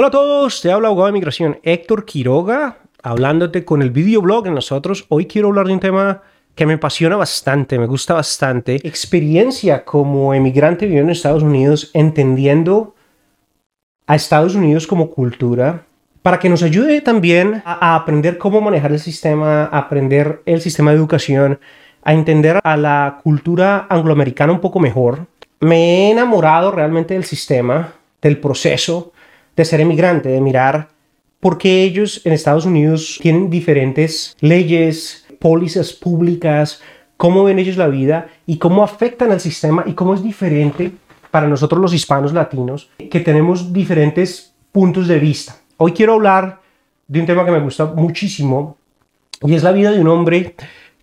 Hola 0.00 0.06
a 0.06 0.10
todos, 0.12 0.60
te 0.60 0.70
habla 0.70 0.86
abogado 0.86 1.08
de 1.08 1.14
migración 1.14 1.58
Héctor 1.64 2.04
Quiroga, 2.04 2.78
hablándote 3.02 3.64
con 3.64 3.82
el 3.82 3.90
videoblog 3.90 4.44
de 4.44 4.52
nosotros. 4.52 5.06
Hoy 5.08 5.26
quiero 5.26 5.48
hablar 5.48 5.66
de 5.66 5.72
un 5.72 5.80
tema 5.80 6.22
que 6.54 6.66
me 6.66 6.74
apasiona 6.74 7.16
bastante, 7.16 7.80
me 7.80 7.86
gusta 7.86 8.14
bastante. 8.14 8.76
Experiencia 8.84 9.84
como 9.84 10.34
emigrante 10.34 10.86
viviendo 10.86 11.08
en 11.08 11.16
Estados 11.16 11.42
Unidos, 11.42 11.90
entendiendo 11.94 12.94
a 14.06 14.14
Estados 14.14 14.54
Unidos 14.54 14.86
como 14.86 15.10
cultura, 15.10 15.82
para 16.22 16.38
que 16.38 16.48
nos 16.48 16.62
ayude 16.62 17.00
también 17.00 17.60
a, 17.64 17.96
aprender 17.96 18.38
cómo 18.38 18.60
manejar 18.60 18.92
el 18.92 19.00
sistema, 19.00 19.64
a 19.64 19.78
aprender 19.78 20.42
el 20.46 20.60
sistema 20.60 20.92
de 20.92 20.98
educación, 20.98 21.58
a 22.04 22.14
entender 22.14 22.60
a 22.62 22.76
la 22.76 23.18
cultura 23.24 23.88
angloamericana 23.90 24.52
un 24.52 24.60
poco 24.60 24.78
mejor. 24.78 25.26
Me 25.58 26.06
he 26.06 26.10
enamorado 26.12 26.70
realmente 26.70 27.14
del 27.14 27.24
sistema, 27.24 27.94
del 28.22 28.38
proceso 28.38 29.12
de 29.58 29.64
ser 29.64 29.80
emigrante, 29.80 30.28
de 30.28 30.40
mirar 30.40 30.88
por 31.40 31.58
qué 31.58 31.82
ellos 31.82 32.22
en 32.24 32.32
Estados 32.32 32.64
Unidos 32.64 33.18
tienen 33.20 33.50
diferentes 33.50 34.36
leyes, 34.40 35.26
pólizas 35.40 35.92
públicas, 35.92 36.80
cómo 37.16 37.42
ven 37.42 37.58
ellos 37.58 37.76
la 37.76 37.88
vida 37.88 38.28
y 38.46 38.58
cómo 38.58 38.84
afectan 38.84 39.32
al 39.32 39.40
sistema 39.40 39.82
y 39.84 39.94
cómo 39.94 40.14
es 40.14 40.22
diferente 40.22 40.92
para 41.32 41.48
nosotros 41.48 41.80
los 41.80 41.92
hispanos 41.92 42.32
latinos, 42.32 42.90
que 43.10 43.20
tenemos 43.20 43.72
diferentes 43.72 44.54
puntos 44.70 45.08
de 45.08 45.18
vista. 45.18 45.56
Hoy 45.76 45.92
quiero 45.92 46.14
hablar 46.14 46.60
de 47.08 47.20
un 47.20 47.26
tema 47.26 47.44
que 47.44 47.50
me 47.50 47.60
gusta 47.60 47.86
muchísimo 47.86 48.76
y 49.42 49.54
es 49.54 49.64
la 49.64 49.72
vida 49.72 49.90
de 49.90 50.00
un 50.00 50.08
hombre 50.08 50.54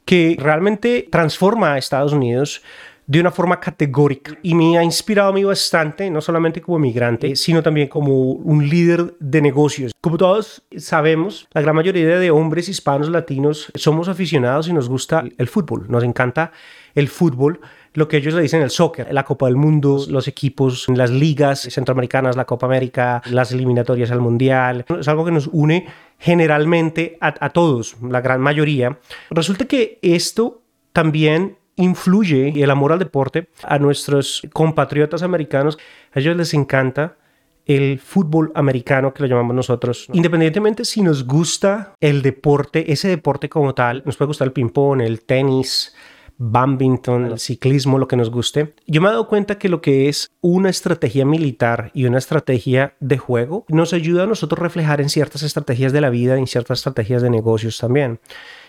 que 0.06 0.38
realmente 0.40 1.08
transforma 1.12 1.73
a 1.73 1.78
Estados 1.78 2.14
Unidos 2.14 2.61
de 3.08 3.20
una 3.20 3.31
forma 3.31 3.59
categórica 3.59 4.38
y 4.42 4.56
me 4.56 4.78
ha 4.78 4.84
inspirado 4.84 5.30
a 5.30 5.34
mí 5.34 5.44
bastante, 5.44 6.09
no 6.09 6.22
solamente 6.22 6.61
como 6.61 6.80
migrante, 6.80 7.36
sino 7.36 7.61
también 7.61 7.88
como 7.88 8.31
un 8.31 8.67
líder 8.67 9.16
de 9.20 9.42
negocios. 9.42 9.92
Como 10.02 10.17
todos 10.17 10.64
sabemos, 10.78 11.48
la 11.53 11.61
gran 11.61 11.76
mayoría 11.76 12.20
de 12.20 12.31
hombres 12.31 12.70
hispanos 12.70 13.09
latinos 13.09 13.72
somos 13.76 14.08
aficionados 14.08 14.67
y 14.67 14.73
nos 14.73 14.89
gusta 14.89 15.23
el 15.38 15.48
fútbol, 15.48 15.86
nos 15.89 16.03
encanta 16.03 16.52
el 16.95 17.08
fútbol 17.08 17.59
lo 17.95 18.09
que 18.09 18.17
ellos 18.17 18.33
le 18.33 18.42
dicen 18.42 18.61
el 18.61 18.70
soccer, 18.70 19.08
la 19.14 19.23
Copa 19.23 19.45
del 19.45 19.56
Mundo, 19.56 20.06
los 20.09 20.28
equipos, 20.28 20.86
las 20.89 21.09
ligas 21.09 21.61
centroamericanas, 21.61 22.36
la 22.36 22.44
Copa 22.44 22.66
América, 22.66 23.22
las 23.28 23.53
eliminatorias 23.53 24.11
al 24.11 24.20
Mundial. 24.20 24.86
Es 25.00 25.08
algo 25.08 25.23
que 25.23 25.31
nos 25.31 25.48
une 25.48 25.88
generalmente 26.20 27.17
a, 27.22 27.33
a 27.39 27.50
todos, 27.52 27.95
la 28.02 28.20
gran 28.20 28.42
mayoría. 28.42 29.00
Resulta 29.30 29.64
que 29.66 29.98
esto 30.02 30.61
también 30.92 31.58
influye 31.76 32.54
el 32.62 32.70
amor 32.70 32.92
al 32.92 33.00
deporte 33.00 33.50
a 33.64 33.80
nuestros 33.80 34.42
compatriotas 34.54 35.23
americanos. 35.23 35.78
A 36.14 36.20
ellos 36.20 36.36
les 36.38 36.54
encanta 36.54 37.17
el 37.66 38.00
fútbol 38.00 38.52
americano 38.56 39.14
que 39.14 39.23
lo 39.23 39.30
llamamos 39.30 39.56
nosotros. 39.56 40.08
Independientemente 40.14 40.86
si 40.86 41.02
nos 41.02 41.26
gusta 41.26 41.94
el 42.00 42.22
deporte, 42.22 42.92
ese 42.92 43.08
deporte 43.08 43.50
como 43.50 43.73
tal, 43.73 44.04
nos 44.06 44.17
puede 44.17 44.28
gustar 44.28 44.48
el 44.48 44.54
ping-pong, 44.54 45.02
el 45.02 45.22
tenis, 45.22 45.94
badminton, 46.38 47.26
el 47.26 47.40
ciclismo, 47.40 47.98
lo 47.98 48.08
que 48.08 48.17
nos 48.17 48.30
guste. 48.30 48.73
Yo 48.86 49.02
me 49.02 49.08
he 49.08 49.12
dado 49.12 49.28
cuenta 49.28 49.58
que 49.58 49.70
lo 49.70 49.82
que 49.82 50.10
es 50.10 50.30
una 50.42 50.70
estrategia 50.70 51.26
militar 51.26 51.92
y 51.94 52.06
una 52.06 52.17
estrategia 52.17 52.95
de 53.00 53.17
juego 53.17 53.66
nos 53.70 53.94
ayuda 53.94 54.23
a 54.23 54.28
nosotros 54.28 54.60
reflejar 54.60 55.02
en 55.02 55.10
ciertas 55.10 55.44
estrategias 55.44 55.94
de 55.94 56.02
la 56.02 56.10
vida, 56.10 56.38
en 56.38 56.48
ciertas 56.48 56.80
estrategias 56.80 57.22
de 57.22 57.30
negocios 57.30 57.78
también. 57.78 58.20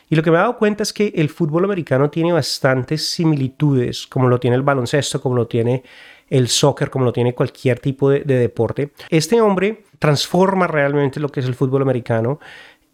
Y 0.08 0.14
lo 0.14 0.22
que 0.22 0.30
me 0.30 0.36
he 0.36 0.40
dado 0.40 0.56
cuenta 0.56 0.82
es 0.82 0.92
que 0.92 1.12
el 1.16 1.28
fútbol 1.28 1.64
americano 1.64 2.10
tiene 2.10 2.32
bastantes 2.32 3.08
similitudes, 3.08 4.06
como 4.06 4.28
lo 4.28 4.38
tiene 4.38 4.56
el 4.56 4.62
baloncesto, 4.62 5.20
como 5.20 5.34
lo 5.34 5.46
tiene 5.46 5.82
el 6.28 6.48
soccer, 6.48 6.90
como 6.90 7.04
lo 7.04 7.12
tiene 7.12 7.34
cualquier 7.34 7.80
tipo 7.80 8.10
de, 8.10 8.20
deporte. 8.20 8.92
Este 9.10 9.40
hombre 9.40 9.84
transforma 9.98 10.66
realmente 10.66 11.20
lo 11.20 11.28
que 11.28 11.40
es 11.40 11.46
el 11.46 11.54
fútbol 11.54 11.82
americano 11.82 12.40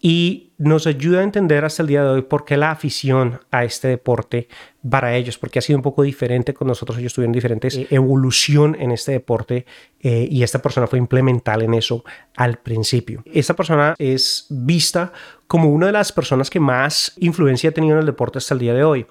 y 0.04 0.50
nos 0.58 0.88
ayuda 0.88 1.20
a 1.20 1.22
entender 1.22 1.64
hasta 1.64 1.82
el 1.82 1.88
día 1.88 2.02
de 2.02 2.10
hoy 2.10 2.22
por 2.22 2.44
qué 2.44 2.56
la 2.56 2.72
afición 2.72 3.40
a 3.52 3.62
este 3.62 3.86
deporte 3.86 4.48
para 4.88 5.14
ellos, 5.14 5.38
porque 5.38 5.60
ha 5.60 5.62
sido 5.62 5.78
un 5.78 5.82
poco 5.82 6.02
diferente 6.02 6.52
con 6.52 6.66
nosotros, 6.66 6.98
ellos 6.98 7.14
tuvieron 7.14 7.32
diferentes 7.32 7.76
eh, 7.76 7.86
evolución 7.88 8.76
en 8.78 8.90
este 8.90 9.12
deporte 9.12 9.64
eh, 10.00 10.26
y 10.28 10.42
esta 10.42 10.60
persona 10.60 10.88
fue 10.88 10.98
implemental 10.98 11.62
en 11.62 11.74
eso 11.74 12.04
al 12.36 12.58
principio. 12.58 13.22
Esta 13.32 13.54
persona 13.54 13.94
es 13.96 14.46
vista 14.50 15.12
como 15.46 15.70
una 15.70 15.86
de 15.86 15.92
las 15.92 16.10
personas 16.10 16.50
que 16.50 16.58
más 16.58 17.12
influencia 17.20 17.70
ha 17.70 17.72
tenido 17.72 17.94
en 17.94 18.00
el 18.00 18.06
deporte 18.06 18.38
hasta 18.38 18.54
el 18.54 18.60
día 18.60 18.74
de 18.74 18.82
hoy. 18.82 19.06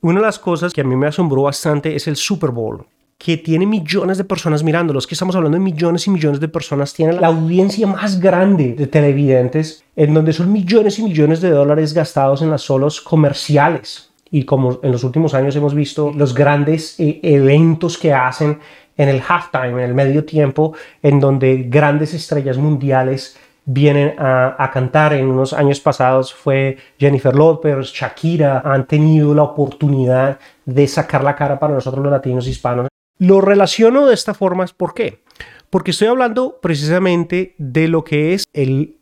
Una 0.00 0.20
de 0.20 0.26
las 0.26 0.38
cosas 0.38 0.72
que 0.72 0.80
a 0.80 0.84
mí 0.84 0.96
me 0.96 1.08
asombró 1.08 1.42
bastante 1.42 1.94
es 1.94 2.08
el 2.08 2.16
Super 2.16 2.50
Bowl 2.50 2.86
que 3.18 3.36
tiene 3.36 3.66
millones 3.66 4.18
de 4.18 4.24
personas 4.24 4.64
mirándolos, 4.64 5.06
que 5.06 5.14
estamos 5.14 5.36
hablando 5.36 5.56
de 5.56 5.62
millones 5.62 6.06
y 6.06 6.10
millones 6.10 6.40
de 6.40 6.48
personas, 6.48 6.92
tiene 6.92 7.12
la 7.12 7.28
audiencia 7.28 7.86
más 7.86 8.18
grande 8.18 8.74
de 8.74 8.88
televidentes, 8.88 9.84
en 9.94 10.12
donde 10.12 10.32
son 10.32 10.52
millones 10.52 10.98
y 10.98 11.04
millones 11.04 11.40
de 11.40 11.50
dólares 11.50 11.94
gastados 11.94 12.42
en 12.42 12.50
las 12.50 12.62
solos 12.62 13.00
comerciales. 13.00 14.10
Y 14.30 14.44
como 14.44 14.80
en 14.82 14.90
los 14.90 15.04
últimos 15.04 15.34
años 15.34 15.54
hemos 15.54 15.74
visto 15.74 16.12
los 16.12 16.34
grandes 16.34 16.98
eh, 16.98 17.20
eventos 17.22 17.96
que 17.96 18.12
hacen 18.12 18.58
en 18.96 19.08
el 19.08 19.22
halftime, 19.26 19.82
en 19.82 19.90
el 19.90 19.94
medio 19.94 20.24
tiempo, 20.24 20.74
en 21.02 21.20
donde 21.20 21.66
grandes 21.68 22.14
estrellas 22.14 22.56
mundiales 22.56 23.36
vienen 23.64 24.14
a, 24.18 24.56
a, 24.58 24.70
cantar. 24.70 25.12
En 25.12 25.26
unos 25.26 25.52
años 25.52 25.80
pasados 25.80 26.34
fue 26.34 26.76
Jennifer 26.98 27.34
Lopez, 27.34 27.92
Shakira, 27.92 28.62
han 28.64 28.86
tenido 28.86 29.34
la 29.34 29.44
oportunidad 29.44 30.38
de 30.64 30.88
sacar 30.88 31.22
la 31.22 31.36
cara 31.36 31.58
para 31.58 31.74
nosotros 31.74 32.02
los 32.02 32.12
latinos 32.12 32.48
hispanos 32.48 32.88
lo 33.22 33.40
relaciono 33.40 34.06
de 34.06 34.14
esta 34.14 34.34
forma, 34.34 34.66
¿por 34.76 34.94
qué? 34.94 35.22
Porque 35.70 35.92
estoy 35.92 36.08
hablando 36.08 36.58
precisamente 36.60 37.54
de 37.56 37.86
lo 37.86 38.02
que 38.02 38.34
es 38.34 38.44
el 38.52 38.98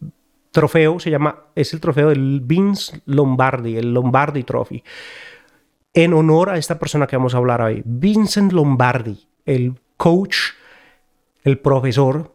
trofeo, 0.50 1.00
se 1.00 1.10
llama, 1.10 1.44
es 1.54 1.72
el 1.72 1.80
trofeo 1.80 2.10
del 2.10 2.42
Vince 2.42 3.00
Lombardi, 3.06 3.78
el 3.78 3.94
Lombardi 3.94 4.42
Trophy, 4.42 4.84
en 5.94 6.12
honor 6.12 6.50
a 6.50 6.58
esta 6.58 6.78
persona 6.78 7.06
que 7.06 7.16
vamos 7.16 7.34
a 7.34 7.38
hablar 7.38 7.62
hoy, 7.62 7.80
Vincent 7.86 8.52
Lombardi, 8.52 9.26
el 9.46 9.80
coach, 9.96 10.36
el 11.42 11.58
profesor 11.58 12.34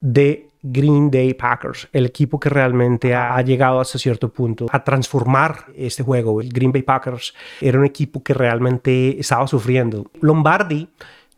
de 0.00 0.47
Green 0.62 1.10
Day 1.10 1.34
Packers, 1.34 1.88
el 1.92 2.06
equipo 2.06 2.40
que 2.40 2.48
realmente 2.48 3.14
ha 3.14 3.40
llegado 3.42 3.80
hasta 3.80 3.98
cierto 3.98 4.28
punto 4.32 4.66
a 4.70 4.84
transformar 4.84 5.66
este 5.76 6.02
juego. 6.02 6.40
El 6.40 6.48
Green 6.48 6.72
Bay 6.72 6.82
Packers 6.82 7.34
era 7.60 7.78
un 7.78 7.84
equipo 7.84 8.22
que 8.22 8.34
realmente 8.34 9.18
estaba 9.18 9.46
sufriendo. 9.46 10.10
Lombardi 10.20 10.88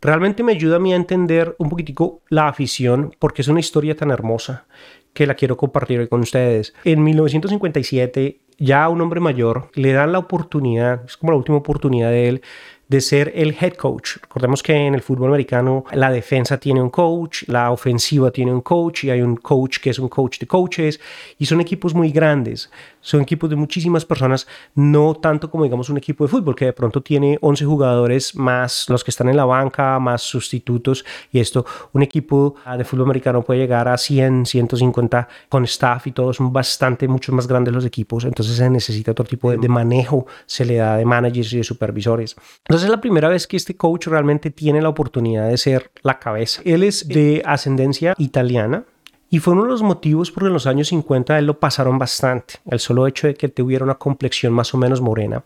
realmente 0.01 0.43
me 0.43 0.53
ayuda 0.53 0.77
a 0.77 0.81
mí 0.81 0.93
a 0.93 0.97
entender 0.97 1.55
un 1.59 1.69
poquitico 1.69 2.23
la 2.29 2.49
afición 2.49 3.15
porque 3.19 3.43
es 3.43 3.49
una 3.49 3.61
historia 3.61 3.97
tan 3.97 4.11
hermosa 4.11 4.65
que 5.13 5.27
la 5.27 5.35
quiero 5.35 5.57
compartir 5.57 6.01
hoy 6.01 6.09
con 6.09 6.21
ustedes. 6.21 6.75
En 6.85 7.03
1957, 7.03 8.41
ya 8.59 8.89
un 8.89 9.01
hombre 9.01 9.21
mayor 9.21 9.71
le 9.75 9.93
dan 9.93 10.13
la 10.13 10.19
oportunidad, 10.19 11.05
es 11.05 11.17
como 11.17 11.33
la 11.33 11.39
última 11.39 11.59
oportunidad 11.59 12.11
de 12.11 12.29
él, 12.29 12.43
de 12.91 13.01
ser 13.01 13.33
el 13.37 13.57
head 13.59 13.75
coach. 13.75 14.17
Recordemos 14.21 14.65
que 14.65 14.75
en 14.75 14.97
el 14.97 15.01
fútbol 15.01 15.29
americano 15.29 15.85
la 15.93 16.11
defensa 16.11 16.59
tiene 16.59 16.83
un 16.83 16.91
coach, 16.91 17.45
la 17.47 17.71
ofensiva 17.71 18.33
tiene 18.33 18.53
un 18.53 18.63
coach 18.63 19.05
y 19.05 19.11
hay 19.11 19.23
un 19.23 19.37
coach 19.37 19.79
que 19.79 19.91
es 19.91 20.01
un 20.01 20.09
coach 20.09 20.41
de 20.41 20.49
coaches 20.49 20.99
y 21.39 21.47
son 21.47 21.61
equipos 21.61 21.95
muy 21.95 22.11
grandes, 22.11 22.69
son 23.01 23.21
equipos 23.23 23.49
de 23.51 23.57
muchísimas 23.57 24.05
personas, 24.05 24.47
no 24.75 25.15
tanto 25.15 25.51
como 25.51 25.65
digamos 25.65 25.89
un 25.89 25.99
equipo 25.99 26.25
de 26.25 26.29
fútbol 26.29 26.55
que 26.55 26.67
de 26.67 26.73
pronto 26.73 27.03
tiene 27.03 27.39
11 27.41 27.65
jugadores 27.65 28.35
más 28.35 28.87
los 28.89 29.05
que 29.05 29.11
están 29.11 29.29
en 29.29 29.37
la 29.37 29.45
banca, 29.45 29.99
más 29.99 30.23
sustitutos 30.23 31.05
y 31.33 31.41
esto, 31.41 31.65
un 31.93 32.03
equipo 32.03 32.57
de 32.77 32.85
fútbol 32.85 33.07
americano 33.07 33.43
puede 33.43 33.61
llegar 33.61 33.89
a 33.89 33.97
100, 33.97 34.47
150 34.47 35.29
con 35.49 35.65
staff 35.65 36.07
y 36.07 36.13
todos 36.13 36.37
son 36.37 36.53
bastante, 36.53 37.09
mucho 37.09 37.33
más 37.33 37.47
grandes 37.47 37.73
los 37.75 37.85
equipos, 37.85 38.25
entonces 38.25 38.57
se 38.57 38.69
necesita 38.71 39.13
otro 39.13 39.25
tipo 39.25 39.51
de, 39.51 39.57
de 39.57 39.69
manejo, 39.69 40.27
se 40.47 40.65
le 40.65 40.77
da 40.77 40.97
de 40.97 41.05
managers 41.05 41.53
y 41.53 41.59
de 41.59 41.65
supervisores. 41.65 42.37
Entonces, 42.65 42.85
es 42.85 42.91
la 42.91 43.01
primera 43.01 43.29
vez 43.29 43.47
que 43.47 43.57
este 43.57 43.77
coach 43.77 44.07
realmente 44.07 44.51
tiene 44.51 44.81
la 44.83 44.89
oportunidad 44.89 45.49
de 45.49 45.57
ser 45.57 45.91
la 46.03 46.19
cabeza. 46.19 46.63
Él 46.65 46.83
es 46.83 47.09
de 47.09 47.43
ascendencia 47.45 48.15
italiana, 48.19 48.85
y 49.31 49.39
fue 49.39 49.55
uno 49.55 49.63
de 49.63 49.71
los 49.71 49.83
motivos 49.83 50.31
por 50.31 50.45
en 50.45 50.53
los 50.53 50.67
años 50.67 50.89
50 50.89 51.39
él 51.39 51.47
lo 51.47 51.59
pasaron 51.59 51.99
bastante. 51.99 52.55
El 52.69 52.81
solo 52.81 53.07
hecho 53.07 53.29
de 53.29 53.35
que 53.35 53.49
tuviera 53.49 53.85
una 53.85 53.95
complexión 53.95 54.53
más 54.53 54.75
o 54.75 54.79
menos 54.79 55.01
morena 55.01 55.43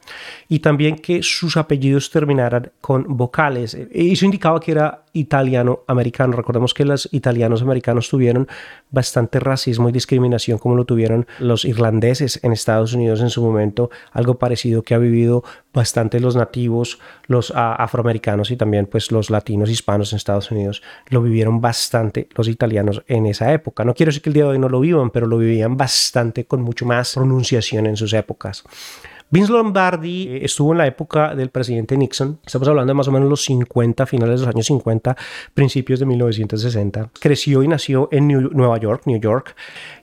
y 0.49 0.61
también 0.61 0.97
que 0.97 1.23
sus 1.23 1.57
apellidos 1.57 2.11
terminaran 2.11 2.73
con 2.81 3.05
vocales. 3.17 3.75
Eso 3.75 4.25
indicaba 4.25 4.59
que 4.59 4.73
era 4.73 5.04
italiano-americano. 5.15 6.37
Recordemos 6.37 6.75
que 6.75 6.85
los 6.85 7.09
italianos 7.13 7.63
americanos 7.63 8.11
tuvieron 8.11 8.47
bastante 8.91 9.41
racismo 9.41 9.89
y 9.89 9.93
discriminación 9.93 10.59
como 10.59 10.75
lo 10.75 10.85
tuvieron 10.85 11.27
los 11.39 11.65
irlandeses 11.65 12.41
en 12.43 12.53
Estados 12.53 12.93
Unidos 12.93 13.23
en 13.23 13.31
su 13.31 13.43
momento, 13.43 13.91
algo 14.13 14.39
parecido 14.39 14.83
que 14.83 14.95
ha 14.95 14.99
vivido 14.99 15.43
bastante 15.73 16.21
los 16.21 16.37
nativos, 16.37 17.01
los 17.27 17.53
ah, 17.55 17.75
afroamericanos 17.75 18.51
y 18.51 18.57
también 18.57 18.87
pues 18.87 19.11
los 19.11 19.31
latinos 19.31 19.71
hispanos 19.71 20.13
en 20.13 20.17
Estados 20.17 20.51
Unidos 20.51 20.83
lo 21.09 21.23
vivieron 21.23 21.61
bastante 21.61 22.29
los 22.35 22.49
italianos 22.49 23.03
en 23.09 23.27
esa 23.27 23.53
época. 23.53 23.85
No 23.85 23.95
quiero 23.95 24.11
decir 24.11 24.23
que 24.23 24.31
el 24.31 24.35
día 24.35 24.45
de 24.45 24.51
hoy 24.51 24.59
no 24.59 24.69
lo 24.69 24.81
vivan, 24.81 25.11
pero 25.11 25.27
lo 25.27 25.39
vivían 25.39 25.77
bastante 25.77 26.45
con 26.45 26.63
mucho 26.63 26.87
más 26.87 27.15
pronunciación 27.15 27.87
en 27.87 27.97
sus 27.97 28.13
épocas. 28.13 28.65
Vince 29.35 29.51
Lombardi 29.51 30.29
eh, 30.29 30.45
estuvo 30.45 30.71
en 30.71 30.79
la 30.79 30.87
época 30.87 31.35
del 31.35 31.51
presidente 31.51 31.97
Nixon, 31.97 32.39
estamos 32.47 32.69
hablando 32.69 32.93
de 32.93 32.95
más 32.95 33.09
o 33.09 33.11
menos 33.11 33.29
los 33.29 33.43
50, 33.43 34.07
finales 34.07 34.39
de 34.39 34.47
los 34.47 34.55
años 34.55 34.65
50, 34.65 35.17
principios 35.53 35.99
de 35.99 36.07
1960. 36.07 37.11
Creció 37.19 37.65
y 37.65 37.67
nació 37.67 38.09
en 38.13 38.29
Nueva 38.29 38.79
York, 38.79 39.03
New 39.07 39.19
York, 39.19 39.57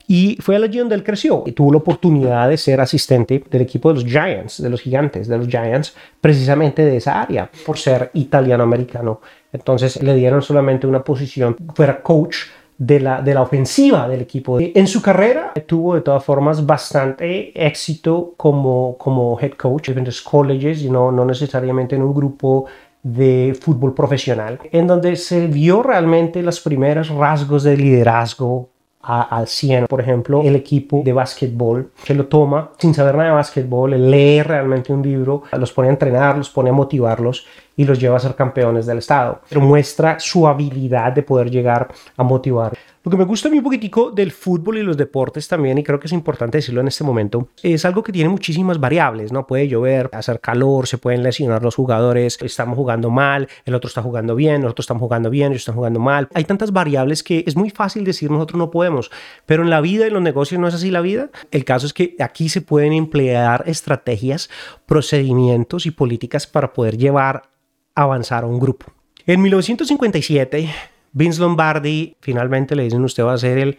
y 0.05 0.37
fue 0.41 0.57
allí 0.57 0.79
donde 0.79 0.95
él 0.95 1.03
creció 1.05 1.43
y 1.45 1.53
tuvo 1.53 1.71
la 1.71 1.77
oportunidad 1.77 2.49
de 2.49 2.57
ser 2.57 2.81
asistente 2.81 3.41
del 3.49 3.61
equipo 3.61 3.87
de 3.93 4.01
los 4.01 4.03
Giants, 4.03 4.61
de 4.61 4.69
los 4.69 4.81
gigantes 4.81 5.29
de 5.29 5.37
los 5.37 5.47
Giants, 5.47 5.95
precisamente 6.19 6.83
de 6.83 6.97
esa 6.97 7.21
área, 7.21 7.49
por 7.65 7.77
ser 7.77 8.11
italiano-americano. 8.13 9.21
Entonces 9.53 10.03
le 10.03 10.13
dieron 10.13 10.41
solamente 10.41 10.87
una 10.87 11.05
posición, 11.05 11.55
fuera 11.73 12.01
coach 12.01 12.35
de 12.81 12.99
la, 12.99 13.21
de 13.21 13.35
la 13.35 13.43
ofensiva 13.43 14.07
del 14.07 14.21
equipo. 14.21 14.57
En 14.59 14.87
su 14.87 15.03
carrera 15.03 15.53
tuvo 15.67 15.93
de 15.93 16.01
todas 16.01 16.23
formas 16.23 16.65
bastante 16.65 17.51
éxito 17.53 18.33
como, 18.35 18.97
como 18.97 19.39
head 19.39 19.51
coach 19.51 19.89
en 19.89 19.93
diferentes 19.93 20.21
colleges, 20.23 20.81
y 20.81 20.89
no, 20.89 21.11
no 21.11 21.23
necesariamente 21.23 21.95
en 21.95 22.01
un 22.01 22.11
grupo 22.11 22.65
de 23.03 23.55
fútbol 23.59 23.93
profesional, 23.93 24.59
en 24.71 24.87
donde 24.87 25.15
se 25.15 25.45
vio 25.45 25.83
realmente 25.83 26.41
los 26.41 26.59
primeros 26.59 27.09
rasgos 27.09 27.61
de 27.61 27.77
liderazgo 27.77 28.70
al 29.01 29.47
100. 29.47 29.87
Por 29.87 30.01
ejemplo, 30.01 30.41
el 30.43 30.55
equipo 30.55 31.01
de 31.03 31.13
básquetbol 31.13 31.91
que 32.03 32.13
lo 32.13 32.27
toma 32.27 32.71
sin 32.77 32.93
saber 32.93 33.15
nada 33.15 33.29
de 33.29 33.35
básquetbol, 33.35 34.11
lee 34.11 34.41
realmente 34.43 34.93
un 34.93 35.01
libro, 35.01 35.43
los 35.53 35.71
pone 35.71 35.89
a 35.89 35.91
entrenar, 35.91 36.37
los 36.37 36.49
pone 36.49 36.69
a 36.69 36.73
motivarlos 36.73 37.45
y 37.75 37.85
los 37.85 37.99
lleva 37.99 38.17
a 38.17 38.19
ser 38.19 38.35
campeones 38.35 38.85
del 38.85 38.99
estado. 38.99 39.41
Pero 39.49 39.61
muestra 39.61 40.19
su 40.19 40.47
habilidad 40.47 41.11
de 41.13 41.23
poder 41.23 41.49
llegar 41.49 41.87
a 42.17 42.23
motivar. 42.23 42.77
Lo 43.03 43.09
que 43.09 43.17
me 43.17 43.23
gusta 43.23 43.47
a 43.47 43.51
mí 43.51 43.57
un 43.57 43.63
poquitico 43.63 44.11
del 44.11 44.31
fútbol 44.31 44.77
y 44.77 44.83
los 44.83 44.95
deportes 44.95 45.47
también, 45.47 45.75
y 45.79 45.83
creo 45.83 45.99
que 45.99 46.05
es 46.05 46.13
importante 46.13 46.59
decirlo 46.59 46.81
en 46.81 46.87
este 46.87 47.03
momento, 47.03 47.47
es 47.63 47.83
algo 47.83 48.03
que 48.03 48.11
tiene 48.11 48.29
muchísimas 48.29 48.79
variables, 48.79 49.31
¿no? 49.31 49.47
Puede 49.47 49.67
llover, 49.67 50.07
hacer 50.13 50.39
calor, 50.39 50.85
se 50.85 50.99
pueden 50.99 51.23
lesionar 51.23 51.63
los 51.63 51.73
jugadores, 51.73 52.37
estamos 52.43 52.75
jugando 52.75 53.09
mal, 53.09 53.47
el 53.65 53.73
otro 53.73 53.87
está 53.87 54.03
jugando 54.03 54.35
bien, 54.35 54.61
nosotros 54.61 54.83
estamos 54.83 55.01
jugando 55.01 55.31
bien, 55.31 55.51
ellos 55.51 55.63
están 55.63 55.73
jugando 55.73 55.99
mal. 55.99 56.27
Hay 56.35 56.43
tantas 56.43 56.71
variables 56.71 57.23
que 57.23 57.43
es 57.47 57.55
muy 57.55 57.71
fácil 57.71 58.03
decir 58.03 58.29
nosotros 58.29 58.59
no 58.59 58.69
podemos, 58.69 59.09
pero 59.47 59.63
en 59.63 59.71
la 59.71 59.81
vida 59.81 60.05
en 60.05 60.13
los 60.13 60.21
negocios 60.21 60.61
no 60.61 60.67
es 60.67 60.75
así 60.75 60.91
la 60.91 61.01
vida. 61.01 61.31
El 61.49 61.65
caso 61.65 61.87
es 61.87 61.93
que 61.93 62.15
aquí 62.19 62.49
se 62.49 62.61
pueden 62.61 62.93
emplear 62.93 63.63
estrategias, 63.65 64.51
procedimientos 64.85 65.87
y 65.87 65.91
políticas 65.91 66.45
para 66.45 66.71
poder 66.71 66.99
llevar 66.99 67.49
avanzar 67.95 68.43
a 68.43 68.47
un 68.47 68.59
grupo. 68.59 68.85
En 69.25 69.41
1957, 69.41 70.69
Vince 71.13 71.41
Lombardi 71.41 72.15
finalmente 72.21 72.75
le 72.75 72.83
dicen 72.83 73.03
usted 73.03 73.23
va 73.23 73.33
a 73.33 73.37
ser 73.37 73.57
el 73.57 73.77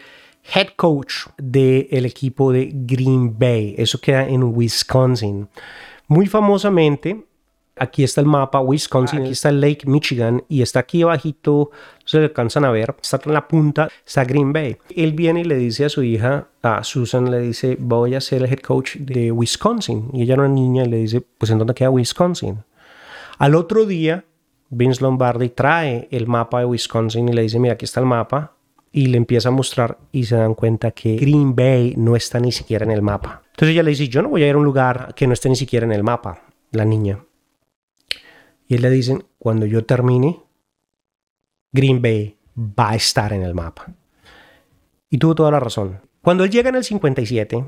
head 0.55 0.69
coach 0.77 1.27
del 1.39 2.05
equipo 2.05 2.53
de 2.53 2.71
Green 2.73 3.39
Bay. 3.39 3.75
Eso 3.79 4.01
queda 4.01 4.29
en 4.29 4.43
Wisconsin. 4.43 5.49
Muy 6.09 6.27
famosamente, 6.27 7.25
aquí 7.77 8.05
está 8.05 8.21
el 8.21 8.27
mapa 8.27 8.61
Wisconsin, 8.61 9.21
aquí 9.21 9.31
está 9.31 9.49
el 9.49 9.61
Lake 9.61 9.87
Michigan 9.87 10.45
y 10.49 10.63
está 10.63 10.81
aquí 10.81 11.03
abajito, 11.03 11.71
se 12.05 12.19
le 12.19 12.25
alcanzan 12.25 12.65
a 12.65 12.71
ver, 12.71 12.95
está 13.01 13.21
en 13.25 13.33
la 13.33 13.49
punta, 13.49 13.89
está 14.07 14.25
Green 14.25 14.53
Bay. 14.53 14.77
Él 14.95 15.13
viene 15.13 15.41
y 15.41 15.45
le 15.45 15.57
dice 15.57 15.85
a 15.85 15.89
su 15.89 16.03
hija, 16.03 16.49
a 16.63 16.85
Susan, 16.85 17.31
le 17.31 17.39
dice, 17.39 17.77
voy 17.81 18.15
a 18.15 18.21
ser 18.21 18.43
el 18.43 18.51
head 18.51 18.61
coach 18.61 18.97
de 18.97 19.33
Wisconsin. 19.33 20.11
Y 20.13 20.23
ella 20.23 20.35
era 20.35 20.45
una 20.45 20.55
niña 20.55 20.85
y 20.85 20.89
le 20.89 20.97
dice, 20.99 21.23
pues 21.39 21.51
¿en 21.51 21.59
dónde 21.59 21.75
queda 21.75 21.91
Wisconsin? 21.91 22.65
Al 23.39 23.55
otro 23.55 23.87
día, 23.87 24.25
Vince 24.75 25.03
Lombardi 25.03 25.51
trae 25.51 26.09
el 26.11 26.27
mapa 26.27 26.61
de 26.61 26.65
Wisconsin 26.65 27.29
y 27.29 27.33
le 27.35 27.43
dice, 27.43 27.59
mira, 27.59 27.75
aquí 27.75 27.85
está 27.85 28.01
el 28.01 28.07
mapa. 28.07 28.57
Y 28.91 29.07
le 29.07 29.19
empieza 29.19 29.51
a 29.51 29.53
mostrar 29.53 29.99
y 30.13 30.25
se 30.25 30.37
dan 30.37 30.55
cuenta 30.55 30.91
que 30.91 31.17
Green 31.17 31.55
Bay 31.55 31.95
no 31.97 32.17
está 32.17 32.41
ni 32.41 32.53
siquiera 32.53 32.85
en 32.85 32.91
el 32.91 33.03
mapa. 33.03 33.43
Entonces 33.51 33.75
ella 33.75 33.83
le 33.83 33.91
dice, 33.91 34.09
yo 34.09 34.23
no 34.23 34.31
voy 34.31 34.43
a 34.43 34.49
ir 34.49 34.55
a 34.55 34.59
un 34.59 34.65
lugar 34.65 35.15
que 35.15 35.27
no 35.27 35.35
esté 35.35 35.49
ni 35.51 35.57
siquiera 35.57 35.85
en 35.85 35.93
el 35.93 36.03
mapa, 36.03 36.43
la 36.73 36.85
niña. 36.85 37.25
Y 38.67 38.75
él 38.75 38.83
le 38.83 38.91
dicen, 38.91 39.25
cuando 39.39 39.67
yo 39.67 39.85
termine, 39.85 40.41
Green 41.73 42.01
Bay 42.01 42.39
va 42.57 42.91
a 42.91 42.97
estar 42.97 43.33
en 43.33 43.43
el 43.43 43.55
mapa. 43.55 43.93
Y 45.11 45.19
tuvo 45.19 45.35
toda 45.35 45.51
la 45.51 45.61
razón. 45.61 46.01
Cuando 46.23 46.45
él 46.45 46.51
llega 46.51 46.71
en 46.71 46.77
el 46.77 46.85
57, 46.85 47.65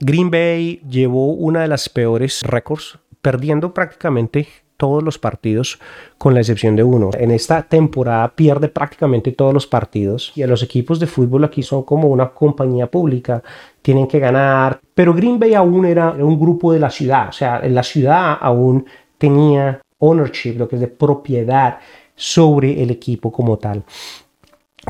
Green 0.00 0.30
Bay 0.30 0.82
llevó 0.88 1.32
una 1.32 1.62
de 1.62 1.68
las 1.68 1.88
peores 1.88 2.42
récords, 2.42 2.98
perdiendo 3.20 3.74
prácticamente 3.74 4.48
todos 4.80 5.02
los 5.02 5.18
partidos 5.18 5.78
con 6.16 6.32
la 6.32 6.40
excepción 6.40 6.74
de 6.74 6.82
uno. 6.82 7.10
En 7.12 7.30
esta 7.30 7.62
temporada 7.62 8.34
pierde 8.34 8.68
prácticamente 8.68 9.32
todos 9.32 9.52
los 9.52 9.66
partidos 9.66 10.32
y 10.34 10.42
a 10.42 10.46
los 10.46 10.62
equipos 10.62 10.98
de 10.98 11.06
fútbol 11.06 11.44
aquí 11.44 11.62
son 11.62 11.82
como 11.82 12.08
una 12.08 12.30
compañía 12.30 12.86
pública, 12.86 13.42
tienen 13.82 14.08
que 14.08 14.18
ganar, 14.18 14.80
pero 14.94 15.12
Green 15.12 15.38
Bay 15.38 15.52
aún 15.52 15.84
era 15.84 16.12
un 16.12 16.40
grupo 16.40 16.72
de 16.72 16.80
la 16.80 16.88
ciudad, 16.88 17.28
o 17.28 17.32
sea, 17.32 17.60
la 17.68 17.82
ciudad 17.82 18.38
aún 18.40 18.86
tenía 19.18 19.82
ownership, 19.98 20.54
lo 20.56 20.66
que 20.66 20.76
es 20.76 20.80
de 20.80 20.88
propiedad 20.88 21.78
sobre 22.14 22.82
el 22.82 22.90
equipo 22.90 23.30
como 23.30 23.58
tal. 23.58 23.84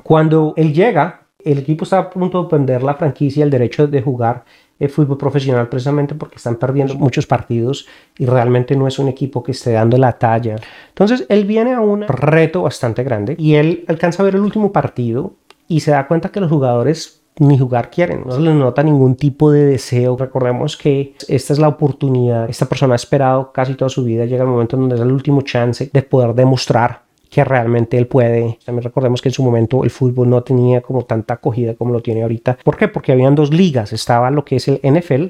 Cuando 0.05 0.55
él 0.57 0.73
llega, 0.73 1.27
el 1.45 1.59
equipo 1.59 1.83
está 1.83 1.99
a 1.99 2.11
punto 2.11 2.45
de 2.45 2.49
perder 2.49 2.85
la 2.85 2.95
franquicia, 2.95 3.43
el 3.43 3.51
derecho 3.51 3.89
de 3.89 4.03
jugar 4.03 4.45
fútbol 4.89 5.19
profesional 5.19 5.69
precisamente 5.69 6.15
porque 6.15 6.37
están 6.37 6.57
perdiendo 6.57 6.95
muchos 6.95 7.27
partidos 7.27 7.87
y 8.19 8.27
realmente 8.27 8.75
no 8.77 8.87
es 8.89 8.99
un 8.99 9.09
equipo 9.09 9.43
que 9.43 9.53
esté 9.53 9.73
dando 9.73 9.99
la 9.99 10.13
talla. 10.13 10.57
Entonces 10.89 11.27
él 11.29 11.45
viene 11.45 11.75
a 11.75 11.81
un 11.81 12.03
reto 12.09 12.63
bastante 12.63 13.03
grande 13.05 13.35
y 13.39 13.55
él 13.55 13.85
alcanza 13.89 14.23
a 14.23 14.25
ver 14.25 14.37
el 14.37 14.41
último 14.41 14.73
partido 14.73 15.35
y 15.69 15.81
se 15.81 15.91
da 15.91 16.07
cuenta 16.07 16.31
que 16.31 16.41
los 16.41 16.51
jugadores 16.51 17.21
ni 17.39 17.59
jugar 17.59 17.91
quieren, 17.91 18.25
no 18.27 18.33
se 18.33 18.41
les 18.41 18.55
nota 18.55 18.83
ningún 18.83 19.15
tipo 19.15 19.51
de 19.51 19.65
deseo. 19.65 20.17
Recordemos 20.17 20.77
que 20.77 21.15
esta 21.29 21.53
es 21.53 21.59
la 21.59 21.69
oportunidad, 21.69 22.51
esta 22.51 22.67
persona 22.67 22.95
ha 22.95 22.97
esperado 22.97 23.53
casi 23.53 23.75
toda 23.75 23.89
su 23.89 24.05
vida, 24.05 24.27
llega 24.27 24.43
el 24.43 24.51
momento 24.51 24.77
en 24.77 24.81
donde 24.83 24.97
es 24.97 25.01
el 25.01 25.13
último 25.13 25.43
chance 25.43 25.91
de 25.93 26.03
poder 26.03 26.35
demostrar 26.35 27.10
que 27.31 27.45
realmente 27.45 27.97
él 27.97 28.07
puede. 28.09 28.59
También 28.65 28.83
recordemos 28.83 29.23
que 29.23 29.29
en 29.29 29.33
su 29.33 29.43
momento 29.43 29.85
el 29.85 29.91
fútbol 29.91 30.29
no 30.29 30.43
tenía 30.43 30.81
como 30.81 31.05
tanta 31.05 31.35
acogida 31.35 31.75
como 31.75 31.93
lo 31.93 32.03
tiene 32.03 32.23
ahorita. 32.23 32.59
¿Por 32.65 32.77
qué? 32.77 32.89
Porque 32.89 33.13
habían 33.13 33.35
dos 33.35 33.55
ligas. 33.55 33.93
Estaba 33.93 34.31
lo 34.31 34.45
que 34.45 34.57
es 34.57 34.69
el 34.69 34.81
NFL, 34.83 35.27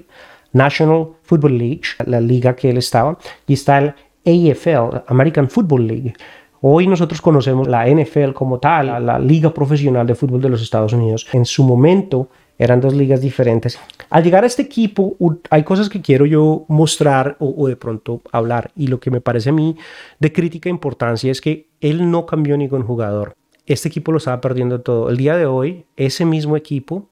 National 0.52 1.08
Football 1.22 1.58
League, 1.58 1.82
la 2.06 2.20
liga 2.20 2.56
que 2.56 2.70
él 2.70 2.78
estaba, 2.78 3.18
y 3.46 3.52
está 3.52 3.78
el 3.78 3.94
AFL, 4.24 5.02
American 5.06 5.48
Football 5.48 5.86
League. 5.86 6.14
Hoy 6.62 6.86
nosotros 6.86 7.20
conocemos 7.22 7.68
la 7.68 7.86
NFL 7.86 8.32
como 8.32 8.58
tal, 8.58 9.06
la 9.06 9.18
Liga 9.18 9.52
Profesional 9.52 10.06
de 10.06 10.14
Fútbol 10.14 10.42
de 10.42 10.50
los 10.50 10.60
Estados 10.60 10.92
Unidos. 10.92 11.26
En 11.32 11.46
su 11.46 11.64
momento 11.64 12.28
eran 12.60 12.78
dos 12.78 12.92
ligas 12.92 13.22
diferentes. 13.22 13.78
Al 14.10 14.22
llegar 14.22 14.44
a 14.44 14.46
este 14.46 14.60
equipo, 14.60 15.16
hay 15.48 15.64
cosas 15.64 15.88
que 15.88 16.02
quiero 16.02 16.26
yo 16.26 16.66
mostrar 16.68 17.36
o, 17.40 17.66
de 17.66 17.74
pronto 17.74 18.20
hablar. 18.32 18.70
Y 18.76 18.88
lo 18.88 19.00
que 19.00 19.10
me 19.10 19.22
parece 19.22 19.48
a 19.48 19.52
mí 19.52 19.78
de 20.18 20.30
crítica 20.30 20.68
importancia 20.68 21.32
es 21.32 21.40
que 21.40 21.68
él 21.80 22.10
no 22.10 22.26
cambió 22.26 22.58
ningún 22.58 22.82
jugador. 22.82 23.34
Este 23.64 23.88
equipo 23.88 24.12
lo 24.12 24.18
estaba 24.18 24.42
perdiendo 24.42 24.82
todo. 24.82 25.08
El 25.08 25.16
día 25.16 25.38
de 25.38 25.46
hoy, 25.46 25.86
ese 25.96 26.26
mismo 26.26 26.54
equipo 26.54 27.08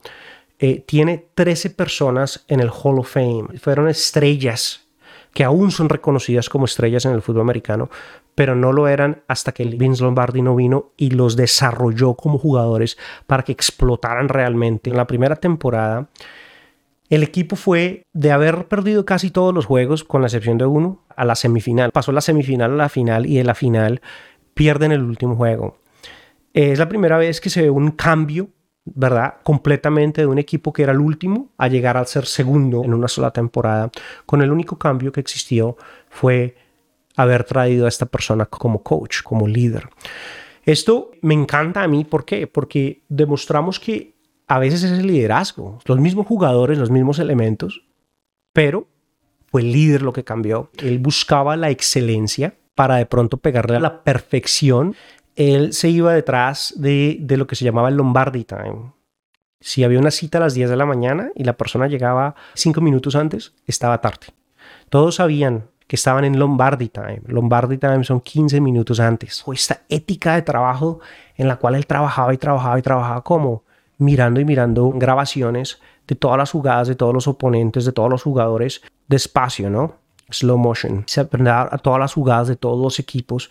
eh, 0.58 0.84
tiene 0.86 1.24
13 1.34 1.70
personas 1.70 2.44
en 2.48 2.60
el 2.60 2.68
Hall 2.68 2.98
of 2.98 3.10
Fame. 3.10 3.58
Fueron 3.58 3.88
estrellas 3.88 4.86
que 5.32 5.44
aún 5.44 5.70
son 5.70 5.88
reconocidas 5.88 6.50
como 6.50 6.66
estrellas 6.66 7.06
en 7.06 7.12
el 7.12 7.22
fútbol 7.22 7.42
americano, 7.42 7.88
pero 8.38 8.54
no 8.54 8.72
lo 8.72 8.86
eran 8.86 9.22
hasta 9.26 9.50
que 9.50 9.64
Vince 9.64 10.04
Lombardi 10.04 10.42
no 10.42 10.54
vino 10.54 10.92
y 10.96 11.10
los 11.10 11.34
desarrolló 11.34 12.14
como 12.14 12.38
jugadores 12.38 12.96
para 13.26 13.42
que 13.42 13.50
explotaran 13.50 14.28
realmente. 14.28 14.90
En 14.90 14.96
la 14.96 15.08
primera 15.08 15.34
temporada, 15.34 16.06
el 17.08 17.24
equipo 17.24 17.56
fue 17.56 18.04
de 18.12 18.30
haber 18.30 18.68
perdido 18.68 19.04
casi 19.04 19.32
todos 19.32 19.52
los 19.52 19.66
juegos, 19.66 20.04
con 20.04 20.20
la 20.20 20.28
excepción 20.28 20.56
de 20.56 20.66
uno, 20.66 21.02
a 21.16 21.24
la 21.24 21.34
semifinal. 21.34 21.90
Pasó 21.90 22.12
la 22.12 22.20
semifinal 22.20 22.70
a 22.74 22.76
la 22.76 22.88
final 22.88 23.26
y 23.26 23.40
en 23.40 23.46
la 23.48 23.56
final 23.56 24.02
pierden 24.54 24.92
el 24.92 25.02
último 25.02 25.34
juego. 25.34 25.78
Es 26.54 26.78
la 26.78 26.88
primera 26.88 27.18
vez 27.18 27.40
que 27.40 27.50
se 27.50 27.62
ve 27.62 27.70
un 27.70 27.90
cambio, 27.90 28.50
¿verdad? 28.84 29.38
Completamente 29.42 30.20
de 30.20 30.28
un 30.28 30.38
equipo 30.38 30.72
que 30.72 30.84
era 30.84 30.92
el 30.92 31.00
último 31.00 31.48
a 31.58 31.66
llegar 31.66 31.96
al 31.96 32.06
ser 32.06 32.24
segundo 32.24 32.84
en 32.84 32.94
una 32.94 33.08
sola 33.08 33.32
temporada. 33.32 33.90
Con 34.26 34.42
el 34.42 34.52
único 34.52 34.78
cambio 34.78 35.10
que 35.10 35.18
existió 35.18 35.76
fue 36.08 36.67
haber 37.18 37.42
traído 37.42 37.86
a 37.86 37.88
esta 37.88 38.06
persona 38.06 38.46
como 38.46 38.82
coach, 38.82 39.22
como 39.24 39.48
líder. 39.48 39.88
Esto 40.64 41.10
me 41.20 41.34
encanta 41.34 41.82
a 41.82 41.88
mí, 41.88 42.04
¿por 42.04 42.24
qué? 42.24 42.46
Porque 42.46 43.02
demostramos 43.08 43.80
que 43.80 44.14
a 44.46 44.60
veces 44.60 44.84
es 44.84 44.98
el 44.98 45.08
liderazgo, 45.08 45.80
los 45.84 45.98
mismos 45.98 46.26
jugadores, 46.26 46.78
los 46.78 46.90
mismos 46.90 47.18
elementos, 47.18 47.82
pero 48.52 48.86
fue 49.48 49.62
el 49.62 49.72
líder 49.72 50.02
lo 50.02 50.12
que 50.12 50.22
cambió. 50.22 50.70
Él 50.78 51.00
buscaba 51.00 51.56
la 51.56 51.70
excelencia 51.70 52.54
para 52.76 52.96
de 52.96 53.06
pronto 53.06 53.38
pegarle 53.38 53.76
a 53.76 53.80
la 53.80 54.04
perfección. 54.04 54.94
Él 55.34 55.72
se 55.72 55.88
iba 55.88 56.14
detrás 56.14 56.72
de, 56.76 57.18
lo 57.28 57.48
que 57.48 57.56
se 57.56 57.64
llamaba 57.64 57.88
el 57.88 57.96
Lombardi 57.96 58.44
Time. 58.44 58.92
Si 59.60 59.82
había 59.82 59.98
una 59.98 60.12
cita 60.12 60.38
a 60.38 60.42
las 60.42 60.54
10 60.54 60.70
de 60.70 60.76
la 60.76 60.86
mañana 60.86 61.32
y 61.34 61.42
la 61.42 61.56
persona 61.56 61.88
llegaba 61.88 62.36
5 62.54 62.80
minutos 62.80 63.16
antes, 63.16 63.54
estaba 63.66 64.00
tarde. 64.00 64.28
Todos 64.88 65.16
sabían 65.16 65.68
que 65.88 65.96
estaban 65.96 66.24
en 66.24 66.38
Lombardi 66.38 66.90
Time. 66.90 67.22
Lombardi 67.26 67.78
Time 67.78 68.04
son 68.04 68.20
15 68.20 68.60
minutos 68.60 69.00
antes. 69.00 69.42
O 69.46 69.52
esta 69.54 69.80
ética 69.88 70.34
de 70.34 70.42
trabajo 70.42 71.00
en 71.34 71.48
la 71.48 71.56
cual 71.56 71.74
él 71.74 71.86
trabajaba 71.86 72.32
y 72.34 72.36
trabajaba 72.36 72.78
y 72.78 72.82
trabajaba 72.82 73.24
como 73.24 73.64
mirando 73.96 74.38
y 74.38 74.44
mirando 74.44 74.90
grabaciones 74.90 75.80
de 76.06 76.14
todas 76.14 76.36
las 76.36 76.50
jugadas, 76.52 76.88
de 76.88 76.94
todos 76.94 77.14
los 77.14 77.26
oponentes, 77.26 77.86
de 77.86 77.92
todos 77.92 78.10
los 78.10 78.22
jugadores, 78.22 78.82
despacio, 79.08 79.70
¿no? 79.70 79.94
Slow 80.30 80.58
motion. 80.58 81.04
Se 81.06 81.22
aprende 81.22 81.50
a 81.50 81.78
todas 81.78 81.98
las 81.98 82.12
jugadas 82.12 82.48
de 82.48 82.56
todos 82.56 82.78
los 82.78 82.98
equipos 82.98 83.50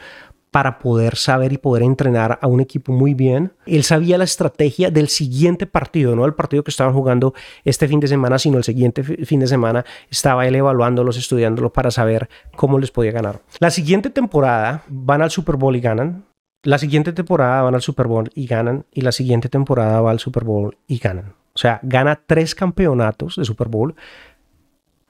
para 0.58 0.80
poder 0.80 1.18
saber 1.18 1.54
y 1.54 1.60
poder 1.60 1.84
entrenar 1.84 2.40
a 2.42 2.48
un 2.48 2.62
equipo 2.62 2.92
muy 2.92 3.14
bien. 3.14 3.52
Él 3.68 3.84
sabía 3.84 4.18
la 4.18 4.24
estrategia 4.24 4.90
del 4.90 5.08
siguiente 5.08 5.68
partido, 5.68 6.16
no 6.16 6.26
el 6.26 6.34
partido 6.34 6.64
que 6.64 6.72
estaban 6.72 6.96
jugando 6.96 7.36
este 7.64 7.88
fin 7.88 8.00
de 8.00 8.08
semana, 8.08 8.40
sino 8.40 8.58
el 8.58 8.64
siguiente 8.64 9.04
fin 9.04 9.40
de 9.40 9.46
semana. 9.46 9.86
Estaba 10.10 10.48
él 10.48 10.56
evaluándolos, 10.56 11.16
estudiándolos 11.16 11.72
para 11.74 11.92
saber 11.92 12.28
cómo 12.56 12.80
les 12.80 12.90
podía 12.90 13.12
ganar. 13.12 13.44
La 13.60 13.70
siguiente 13.70 14.10
temporada 14.10 14.84
van 14.88 15.22
al 15.22 15.30
Super 15.30 15.58
Bowl 15.58 15.76
y 15.76 15.80
ganan. 15.80 16.26
La 16.64 16.80
siguiente 16.80 17.14
temporada 17.14 17.62
van 17.62 17.76
al 17.76 17.84
Super 17.84 18.08
Bowl 18.08 18.32
y 18.34 18.48
ganan. 18.48 18.88
Y 18.92 19.02
la 19.02 19.12
siguiente 19.12 19.50
temporada 19.50 20.02
va 20.02 20.10
al 20.10 20.20
Super 20.20 20.44
Bowl 20.44 20.76
y 20.88 20.98
ganan. 20.98 21.36
O 21.54 21.60
sea, 21.60 21.80
gana 21.84 22.20
tres 22.26 22.56
campeonatos 22.56 23.36
de 23.36 23.46
Super 23.46 23.68
Bowl, 23.68 23.94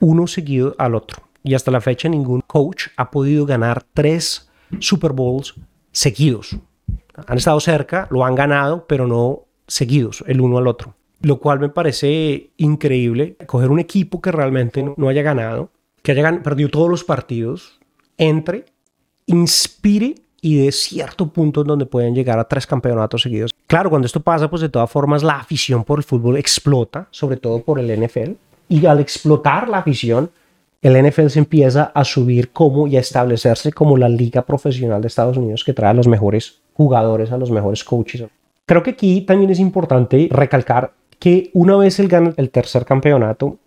uno 0.01 0.27
seguido 0.27 0.75
al 0.77 0.93
otro. 0.93 1.23
Y 1.41 1.53
hasta 1.53 1.71
la 1.71 1.79
fecha 1.79 2.09
ningún 2.09 2.41
coach 2.41 2.87
ha 2.97 3.11
podido 3.11 3.45
ganar 3.45 3.85
tres 3.93 4.46
Super 4.79 5.13
Bowls 5.13 5.55
seguidos. 5.91 6.57
Han 7.25 7.37
estado 7.37 7.59
cerca, 7.59 8.07
lo 8.11 8.23
han 8.25 8.35
ganado, 8.35 8.85
pero 8.87 9.07
no 9.07 9.45
seguidos 9.67 10.23
el 10.27 10.41
uno 10.41 10.57
al 10.57 10.67
otro. 10.67 10.95
Lo 11.21 11.39
cual 11.39 11.59
me 11.59 11.69
parece 11.69 12.51
increíble. 12.57 13.35
Coger 13.47 13.71
un 13.71 13.79
equipo 13.79 14.21
que 14.21 14.31
realmente 14.31 14.83
no, 14.95 15.09
haya 15.09 15.23
ganado, 15.23 15.71
que 16.03 16.11
haya 16.11 16.43
perdido 16.43 16.69
todos 16.69 16.89
los 16.89 17.03
partidos, 17.03 17.79
entre, 18.17 18.65
inspire 19.25 20.15
y 20.41 20.57
de 20.57 20.71
cierto 20.71 21.27
punto 21.33 21.63
donde 21.63 21.87
pueden 21.87 22.13
llegar 22.13 22.37
a 22.37 22.47
tres 22.47 22.67
campeonatos 22.67 23.23
seguidos. 23.23 23.51
Claro, 23.65 23.89
cuando 23.89 24.05
esto 24.05 24.21
pasa, 24.21 24.49
pues 24.49 24.61
de 24.61 24.69
todas 24.69 24.89
formas 24.89 25.23
la 25.23 25.39
afición 25.39 25.83
por 25.83 25.99
el 25.99 26.03
fútbol 26.03 26.37
explota, 26.37 27.07
sobre 27.11 27.37
todo 27.37 27.63
por 27.63 27.79
el 27.79 27.99
NFL. 27.99 28.33
Y 28.69 28.85
al 28.85 28.99
explotar 28.99 29.67
la 29.67 29.79
afición, 29.79 30.29
el 30.81 31.07
NFL 31.07 31.27
se 31.27 31.39
empieza 31.39 31.91
a 31.93 32.03
subir 32.03 32.51
como 32.51 32.87
y 32.87 32.97
a 32.97 32.99
establecerse 32.99 33.71
como 33.71 33.97
la 33.97 34.09
liga 34.09 34.43
profesional 34.43 35.01
de 35.01 35.07
Estados 35.07 35.37
Unidos 35.37 35.63
que 35.63 35.73
trae 35.73 35.91
a 35.91 35.93
los 35.93 36.07
mejores 36.07 36.59
jugadores, 36.73 37.31
a 37.31 37.37
los 37.37 37.51
mejores 37.51 37.83
coaches. 37.83 38.25
Creo 38.65 38.83
que 38.83 38.91
aquí 38.91 39.21
también 39.21 39.49
es 39.49 39.59
importante 39.59 40.27
recalcar 40.29 40.91
que 41.19 41.49
una 41.53 41.75
vez 41.77 41.99
él 41.99 42.07
gana 42.07 42.33
el 42.37 42.51
tercer 42.51 42.85
campeonato, 42.85 43.57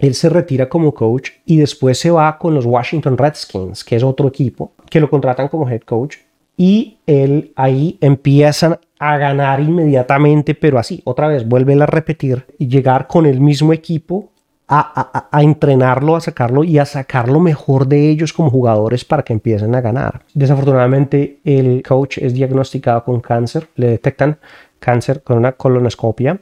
él 0.00 0.14
se 0.14 0.28
retira 0.28 0.68
como 0.68 0.92
coach 0.92 1.30
y 1.46 1.56
después 1.56 1.98
se 1.98 2.10
va 2.10 2.36
con 2.38 2.54
los 2.54 2.66
Washington 2.66 3.16
Redskins, 3.16 3.84
que 3.84 3.96
es 3.96 4.02
otro 4.02 4.26
equipo, 4.26 4.72
que 4.90 4.98
lo 4.98 5.08
contratan 5.08 5.48
como 5.48 5.68
head 5.68 5.82
coach. 5.82 6.16
Y 6.56 6.98
él 7.06 7.52
ahí 7.54 7.98
empiezan 8.00 8.78
a 8.98 9.18
ganar 9.18 9.60
inmediatamente, 9.60 10.54
pero 10.54 10.78
así, 10.78 11.00
otra 11.04 11.28
vez, 11.28 11.46
vuelve 11.46 11.80
a 11.80 11.86
repetir 11.86 12.44
y 12.58 12.68
llegar 12.68 13.06
con 13.06 13.26
el 13.26 13.40
mismo 13.40 13.72
equipo 13.72 14.30
a, 14.66 15.40
entrenarlo, 15.42 16.16
a 16.16 16.20
sacarlo 16.20 16.64
y 16.64 16.78
a 16.78 16.84
sacar 16.84 17.28
lo 17.28 17.40
mejor 17.40 17.86
de 17.86 18.08
ellos 18.08 18.32
como 18.32 18.50
jugadores 18.50 19.04
para 19.04 19.22
que 19.22 19.32
empiecen 19.32 19.74
a 19.74 19.80
ganar. 19.80 20.22
Desafortunadamente, 20.32 21.38
el 21.44 21.82
coach 21.82 22.18
es 22.18 22.32
diagnosticado 22.34 23.04
con 23.04 23.20
cáncer, 23.20 23.68
le 23.76 23.88
detectan 23.88 24.38
cáncer 24.78 25.22
con 25.22 25.38
una 25.38 25.52
colonoscopia. 25.52 26.40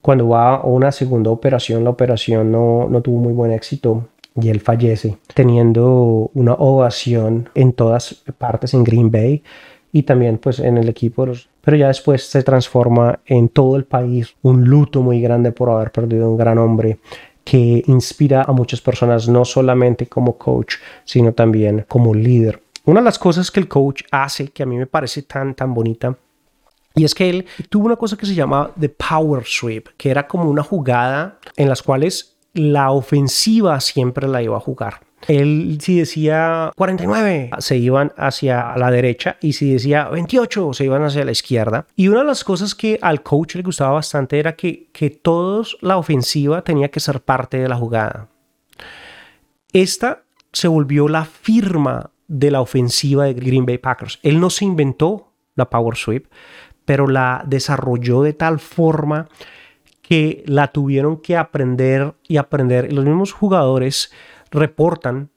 Cuando 0.00 0.28
va 0.28 0.56
a 0.56 0.64
una 0.64 0.92
segunda 0.92 1.30
operación, 1.30 1.84
la 1.84 1.90
operación 1.90 2.50
no, 2.50 2.88
no 2.88 3.00
tuvo 3.00 3.18
muy 3.18 3.32
buen 3.32 3.52
éxito 3.52 4.08
y 4.40 4.48
él 4.48 4.60
fallece, 4.60 5.16
teniendo 5.32 6.30
una 6.34 6.54
ovación 6.54 7.48
en 7.54 7.72
todas 7.72 8.22
partes 8.36 8.74
en 8.74 8.84
Green 8.84 9.10
Bay 9.10 9.42
y 9.92 10.02
también 10.02 10.38
pues 10.38 10.58
en 10.58 10.76
el 10.76 10.88
equipo. 10.88 11.26
Pero 11.60 11.76
ya 11.76 11.86
después 11.86 12.24
se 12.28 12.42
transforma 12.42 13.20
en 13.26 13.48
todo 13.48 13.76
el 13.76 13.84
país 13.84 14.34
un 14.42 14.64
luto 14.64 15.02
muy 15.02 15.20
grande 15.20 15.52
por 15.52 15.70
haber 15.70 15.92
perdido 15.92 16.28
un 16.28 16.36
gran 16.36 16.58
hombre 16.58 16.98
que 17.44 17.82
inspira 17.86 18.42
a 18.42 18.52
muchas 18.52 18.80
personas, 18.80 19.28
no 19.28 19.44
solamente 19.44 20.06
como 20.06 20.38
coach, 20.38 20.76
sino 21.04 21.32
también 21.32 21.84
como 21.88 22.14
líder. 22.14 22.62
Una 22.86 23.00
de 23.00 23.04
las 23.04 23.18
cosas 23.18 23.50
que 23.50 23.60
el 23.60 23.68
coach 23.68 24.02
hace, 24.10 24.48
que 24.48 24.62
a 24.62 24.66
mí 24.66 24.76
me 24.76 24.86
parece 24.86 25.22
tan, 25.22 25.54
tan 25.54 25.72
bonita, 25.74 26.16
y 26.96 27.04
es 27.04 27.14
que 27.14 27.28
él 27.28 27.46
tuvo 27.68 27.86
una 27.86 27.96
cosa 27.96 28.16
que 28.16 28.26
se 28.26 28.34
llama 28.34 28.70
The 28.78 28.88
Power 28.88 29.44
Sweep, 29.44 29.88
que 29.96 30.10
era 30.10 30.28
como 30.28 30.48
una 30.48 30.62
jugada 30.62 31.38
en 31.56 31.68
las 31.68 31.82
cuales 31.82 32.36
la 32.52 32.92
ofensiva 32.92 33.80
siempre 33.80 34.28
la 34.28 34.42
iba 34.42 34.56
a 34.56 34.60
jugar. 34.60 35.00
Él 35.28 35.78
si 35.80 35.98
decía 35.98 36.70
49 36.76 37.50
se 37.58 37.76
iban 37.76 38.12
hacia 38.16 38.76
la 38.76 38.90
derecha 38.90 39.36
y 39.40 39.54
si 39.54 39.72
decía 39.72 40.08
28 40.08 40.72
se 40.72 40.84
iban 40.84 41.02
hacia 41.02 41.24
la 41.24 41.32
izquierda. 41.32 41.86
Y 41.96 42.08
una 42.08 42.20
de 42.20 42.26
las 42.26 42.44
cosas 42.44 42.74
que 42.74 42.98
al 43.00 43.22
coach 43.22 43.56
le 43.56 43.62
gustaba 43.62 43.92
bastante 43.92 44.38
era 44.38 44.54
que, 44.54 44.88
que 44.92 45.10
todos 45.10 45.78
la 45.80 45.96
ofensiva 45.96 46.62
tenía 46.62 46.90
que 46.90 47.00
ser 47.00 47.20
parte 47.20 47.58
de 47.58 47.68
la 47.68 47.76
jugada. 47.76 48.28
Esta 49.72 50.22
se 50.52 50.68
volvió 50.68 51.08
la 51.08 51.24
firma 51.24 52.10
de 52.28 52.50
la 52.50 52.60
ofensiva 52.60 53.24
de 53.24 53.34
Green 53.34 53.66
Bay 53.66 53.78
Packers. 53.78 54.18
Él 54.22 54.40
no 54.40 54.50
se 54.50 54.64
inventó 54.64 55.32
la 55.56 55.68
Power 55.68 55.96
Sweep, 55.96 56.26
pero 56.84 57.06
la 57.06 57.42
desarrolló 57.46 58.22
de 58.22 58.32
tal 58.32 58.58
forma 58.60 59.28
que 60.02 60.44
la 60.46 60.68
tuvieron 60.68 61.16
que 61.20 61.36
aprender 61.36 62.14
y 62.28 62.36
aprender. 62.36 62.92
Los 62.92 63.04
mismos 63.04 63.32
jugadores 63.32 64.12
reportan 64.54 65.30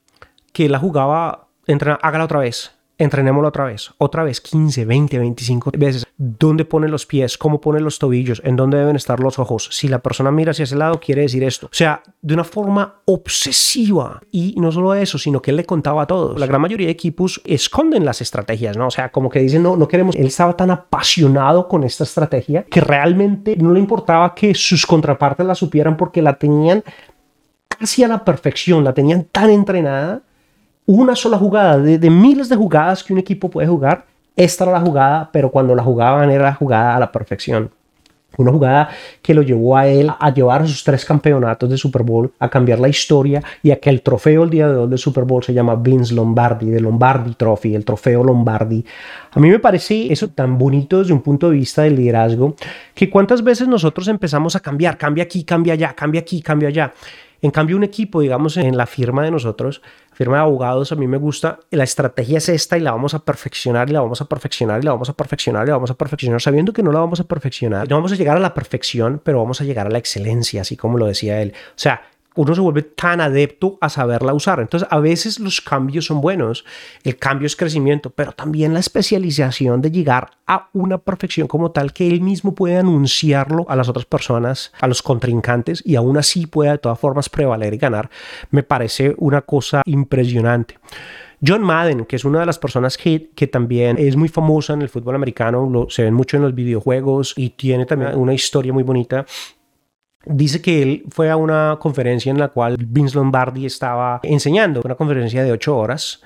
que 0.54 0.70
la 0.70 0.80
jugaba, 0.80 1.50
entrena, 1.68 2.00
hágala 2.02 2.26
otra 2.26 2.40
vez, 2.40 2.78
entrenémosla 2.98 3.50
otra 3.50 3.66
vez, 3.66 3.92
otra 3.98 4.24
vez, 4.24 4.42
15, 4.42 4.86
20, 4.86 5.20
25 5.20 5.72
veces. 5.78 6.06
¿Dónde 6.18 6.66
pone 6.66 6.88
los 6.88 7.06
pies? 7.06 7.38
¿Cómo 7.38 7.62
pone 7.62 7.80
los 7.80 8.00
tobillos? 8.00 8.42
¿En 8.44 8.56
dónde 8.56 8.78
deben 8.78 8.96
estar 8.96 9.20
los 9.20 9.38
ojos? 9.38 9.70
Si 9.72 9.88
la 9.88 10.00
persona 10.00 10.32
mira 10.32 10.52
hacia 10.52 10.64
ese 10.64 10.76
lado, 10.76 11.00
quiere 11.00 11.22
decir 11.22 11.44
esto. 11.44 11.68
O 11.68 11.74
sea, 11.74 12.02
de 12.22 12.34
una 12.34 12.44
forma 12.44 13.02
obsesiva. 13.06 14.20
Y 14.32 14.56
no 14.58 14.72
solo 14.72 14.96
eso, 14.96 15.20
sino 15.20 15.42
que 15.42 15.52
él 15.52 15.58
le 15.58 15.66
contaba 15.66 16.04
a 16.04 16.08
todos. 16.08 16.40
La 16.40 16.48
gran 16.48 16.62
mayoría 16.62 16.88
de 16.88 16.92
equipos 16.92 17.40
esconden 17.46 18.04
las 18.04 18.22
estrategias, 18.22 18.78
¿no? 18.78 18.88
O 18.88 18.92
sea, 18.92 19.12
como 19.12 19.30
que 19.30 19.40
dicen, 19.40 19.62
no, 19.62 19.78
no 19.78 19.88
queremos. 19.88 20.16
Él 20.16 20.28
estaba 20.28 20.58
tan 20.58 20.72
apasionado 20.72 21.68
con 21.68 21.84
esta 21.84 22.04
estrategia 22.04 22.64
que 22.64 22.82
realmente 22.82 23.56
no 23.58 23.74
le 23.74 23.80
importaba 23.80 24.34
que 24.34 24.56
sus 24.56 24.88
contrapartes 24.88 25.46
la 25.46 25.54
supieran 25.54 25.98
porque 25.98 26.24
la 26.24 26.34
tenían 26.34 26.84
casi 27.80 28.04
a 28.04 28.08
la 28.08 28.24
perfección, 28.24 28.84
la 28.84 28.94
tenían 28.94 29.26
tan 29.26 29.50
entrenada. 29.50 30.22
Una 30.86 31.16
sola 31.16 31.38
jugada, 31.38 31.78
de, 31.78 32.10
miles 32.10 32.50
de 32.50 32.56
jugadas 32.56 33.04
que 33.04 33.14
un 33.14 33.20
equipo 33.20 33.50
puede 33.50 33.68
jugar, 33.68 34.06
esta 34.36 34.64
era 34.64 34.74
la 34.74 34.82
jugada, 34.82 35.30
pero 35.34 35.52
cuando 35.52 35.76
la 35.76 35.84
jugaban 35.84 36.30
era 36.32 36.46
la 36.46 36.54
jugada 36.54 36.96
a 36.96 37.00
la 37.00 37.12
perfección. 37.12 37.72
Una 38.38 38.52
jugada 38.52 38.90
que 39.22 39.34
lo 39.34 39.42
llevó 39.42 39.76
a 39.76 39.88
él 39.88 40.12
a 40.18 40.32
llevar 40.32 40.62
a 40.62 40.68
sus 40.68 40.84
tres 40.84 41.04
campeonatos 41.04 41.70
de 41.70 41.76
Super 41.76 42.04
Bowl, 42.04 42.32
a 42.38 42.50
cambiar 42.50 42.80
la 42.80 42.88
historia 42.88 43.42
y 43.64 43.72
a 43.72 43.80
que 43.80 43.90
el 43.90 44.04
trofeo 44.04 44.44
el 44.44 44.50
día 44.52 44.70
de 44.70 44.78
hoy 44.78 44.90
de 44.90 44.98
Super 44.98 45.24
Bowl 45.24 45.44
se 45.44 45.54
llama 45.54 45.76
Vince 45.76 46.14
Lombardi, 46.14 46.70
de 46.70 46.80
Lombardi 46.80 47.34
Trophy, 47.34 47.74
el 47.74 47.84
trofeo 47.84 48.24
Lombardi. 48.24 48.86
A 49.32 49.40
mí 49.40 49.50
me 49.50 49.60
parece 49.60 50.14
eso 50.14 50.30
tan 50.30 50.58
bonito 50.58 51.00
desde 51.00 51.14
un 51.14 51.22
punto 51.22 51.50
de 51.50 51.56
vista 51.56 51.82
del 51.82 51.96
liderazgo, 51.96 52.56
que 52.94 53.10
cuántas 53.10 53.44
veces 53.44 53.68
nosotros 53.68 54.08
empezamos 54.08 54.56
a 54.56 54.60
cambiar, 54.60 54.98
cambia 54.98 55.24
aquí, 55.24 55.44
cambia 55.44 55.74
allá, 55.74 55.94
cambia 55.94 56.22
aquí, 56.22 56.42
cambia 56.42 56.70
allá. 56.70 56.94
En 57.42 57.52
cambio, 57.52 57.78
un 57.78 57.84
equipo, 57.84 58.22
digamos, 58.22 58.58
en 58.58 58.78
la 58.78 58.88
firma 58.88 59.24
de 59.24 59.32
nosotros, 59.32 59.82
firma 60.14 60.38
de 60.38 60.44
abogados, 60.44 60.92
a 60.92 60.96
mí 60.96 61.08
me 61.08 61.18
gusta, 61.18 61.60
la 61.70 61.84
estrategia 61.84 62.40
es 62.40 62.50
esta 62.50 62.78
y 62.78 62.82
la 62.82 62.92
vamos 62.92 63.14
a 63.14 63.20
perfeccionar 63.20 63.90
y 63.90 63.94
la 63.94 64.02
vamos 64.02 64.22
a 64.22 64.26
perfeccionar 64.26 64.80
y 64.80 64.84
la 64.84 64.92
vamos 64.92 65.10
a 65.10 65.14
perfeccionar 65.14 65.66
y 65.66 65.68
la 65.68 65.76
vamos 65.76 65.92
a 65.92 65.94
perfeccionar, 65.94 66.42
sabiendo 66.42 66.74
que 66.74 66.82
no 66.82 66.92
la 66.92 67.00
vamos 67.00 67.20
a 67.20 67.26
perfeccionar. 67.26 67.88
No 67.90 67.98
vamos 67.98 68.12
a 68.12 68.16
llegar 68.16 68.38
a 68.38 68.40
la 68.40 68.54
perfección, 68.54 69.22
pero 69.24 69.38
vamos 69.40 69.62
a 69.62 69.64
llegar 69.64 69.88
a 69.88 69.90
la 69.92 70.00
excelencia, 70.00 70.62
así 70.62 70.76
como 70.76 70.98
lo 70.98 71.06
decía 71.06 71.42
él. 71.42 71.54
O 71.56 71.80
sea, 71.80 72.02
uno 72.38 72.56
se 72.56 72.62
vuelve 72.62 72.84
tan 72.84 73.20
adepto 73.20 73.78
a 73.82 73.90
saberla 73.90 74.34
usar. 74.34 74.60
Entonces, 74.60 74.88
a 74.90 75.00
veces 75.00 75.40
los 75.40 75.60
cambios 75.60 76.06
son 76.06 76.22
buenos, 76.22 76.64
el 77.04 77.18
cambio 77.18 77.48
es 77.48 77.56
crecimiento, 77.56 78.10
pero 78.10 78.32
también 78.32 78.74
la 78.74 78.80
especialización 78.80 79.82
de 79.82 79.92
llegar 79.92 80.32
a 80.46 80.70
una 80.74 80.98
perfección 80.98 81.48
como 81.48 81.72
tal 81.72 81.92
que 81.92 82.08
él 82.08 82.22
mismo 82.22 82.56
puede 82.56 82.78
anunciarlo 82.78 83.66
a 83.68 83.76
las 83.76 83.90
otras 83.90 84.06
personas, 84.06 84.72
a 84.80 84.88
los 84.88 85.02
contrincantes, 85.02 85.84
y 85.86 85.96
aún 85.96 86.18
así 86.18 86.46
pueda 86.48 86.72
de 86.72 86.78
todas 86.78 87.00
formas 87.00 87.28
prevaler 87.28 87.74
y 87.74 87.78
ganar, 87.78 88.10
me 88.52 88.64
parece 88.64 89.16
una 89.18 89.42
cosa 89.42 89.82
impresionante. 89.86 90.78
John 91.46 91.62
Madden, 91.62 92.06
que 92.06 92.16
es 92.16 92.26
una 92.26 92.40
de 92.40 92.48
las 92.48 92.58
personas 92.58 92.98
que, 92.98 93.30
que, 93.36 93.46
también 93.46 93.98
es 94.00 94.16
muy 94.16 94.28
famosa 94.28 94.74
en 94.74 94.82
el 94.82 94.90
fútbol 94.90 95.16
americano, 95.16 95.70
lo, 95.70 95.88
se 95.90 96.04
ven 96.04 96.14
mucho 96.14 96.38
en 96.38 96.44
los 96.44 96.56
videojuegos 96.56 97.34
y 97.38 97.52
tiene 97.52 97.86
también 97.86 98.16
una 98.16 98.34
historia 98.34 98.74
muy 98.74 98.82
bonita 98.82 99.26
dice 100.30 100.62
que 100.62 100.82
él 100.82 101.04
fue 101.10 101.30
a 101.30 101.38
una 101.38 101.78
conferencia 101.80 102.30
en 102.30 102.40
la 102.40 102.50
cual 102.50 102.78
Vince 102.80 103.16
Lombardi 103.16 103.66
estaba 103.66 104.20
enseñando, 104.24 104.82
una 104.84 104.96
conferencia 104.96 105.44
de 105.44 105.52
ocho 105.52 105.78
horas. 105.78 106.22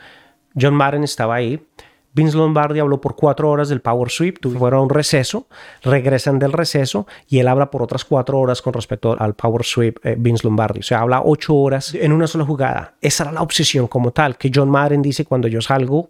John 0.60 0.76
Madden 0.76 1.04
estaba 1.04 1.36
ahí. 1.36 1.66
Vince 2.14 2.36
Lombardi 2.36 2.80
habló 2.80 3.00
por 3.00 3.16
cuatro 3.16 3.50
horas 3.50 3.70
del 3.70 3.80
Power 3.80 4.10
Sweep, 4.10 4.40
fueron 4.58 4.80
a 4.80 4.84
un 4.84 4.90
receso, 4.90 5.48
regresan 5.82 6.40
del 6.40 6.52
receso 6.52 7.08
y 7.30 7.40
él 7.40 7.48
habla 7.48 7.72
por 7.72 7.82
otras 7.82 8.04
cuatro 8.04 8.38
horas 8.38 8.62
con 8.62 8.74
respecto 8.74 9.16
al 9.18 9.34
Power 9.34 9.64
Sweep 9.64 10.06
eh, 10.06 10.16
Vince 10.18 10.46
Lombardi. 10.46 10.82
O 10.82 10.84
sea, 10.84 11.00
habla 11.00 11.22
ocho 11.24 11.56
horas 11.56 11.96
en 11.96 12.12
una 12.12 12.28
sola 12.28 12.44
jugada. 12.44 12.96
Esa 13.00 13.24
era 13.24 13.32
la 13.32 13.42
obsesión 13.42 13.88
como 13.88 14.12
tal, 14.12 14.38
que 14.38 14.52
John 14.54 14.70
Madden 14.70 15.02
dice 15.02 15.24
cuando 15.24 15.48
yo 15.48 15.62
salgo 15.62 16.10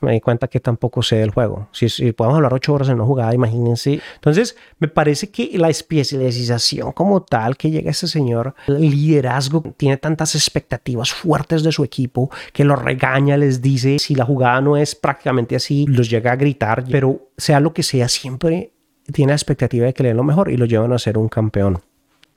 me 0.00 0.12
di 0.12 0.20
cuenta 0.20 0.48
que 0.48 0.60
tampoco 0.60 1.02
sé 1.02 1.16
del 1.16 1.30
juego. 1.30 1.68
Si, 1.72 1.88
si 1.88 2.12
podemos 2.12 2.36
hablar 2.36 2.54
ocho 2.54 2.74
horas 2.74 2.88
en 2.88 2.94
una 2.94 3.04
jugada, 3.04 3.34
imagínense. 3.34 4.00
Entonces, 4.14 4.56
me 4.78 4.88
parece 4.88 5.30
que 5.30 5.50
la 5.58 5.68
especialización 5.68 6.92
como 6.92 7.22
tal 7.22 7.56
que 7.56 7.70
llega 7.70 7.90
ese 7.90 8.08
señor, 8.08 8.54
el 8.66 8.90
liderazgo, 8.90 9.62
tiene 9.76 9.96
tantas 9.96 10.34
expectativas 10.34 11.12
fuertes 11.12 11.62
de 11.62 11.72
su 11.72 11.84
equipo 11.84 12.30
que 12.52 12.64
los 12.64 12.80
regaña, 12.80 13.36
les 13.36 13.60
dice, 13.60 13.98
si 13.98 14.14
la 14.14 14.24
jugada 14.24 14.60
no 14.60 14.76
es 14.76 14.94
prácticamente 14.94 15.56
así, 15.56 15.86
los 15.86 16.10
llega 16.10 16.32
a 16.32 16.36
gritar, 16.36 16.84
pero 16.90 17.28
sea 17.36 17.60
lo 17.60 17.72
que 17.72 17.82
sea, 17.82 18.08
siempre 18.08 18.72
tiene 19.12 19.32
la 19.32 19.36
expectativa 19.36 19.86
de 19.86 19.94
que 19.94 20.02
le 20.02 20.10
den 20.10 20.16
lo 20.16 20.24
mejor 20.24 20.50
y 20.50 20.56
lo 20.56 20.66
llevan 20.66 20.92
a 20.92 20.98
ser 20.98 21.18
un 21.18 21.28
campeón. 21.28 21.80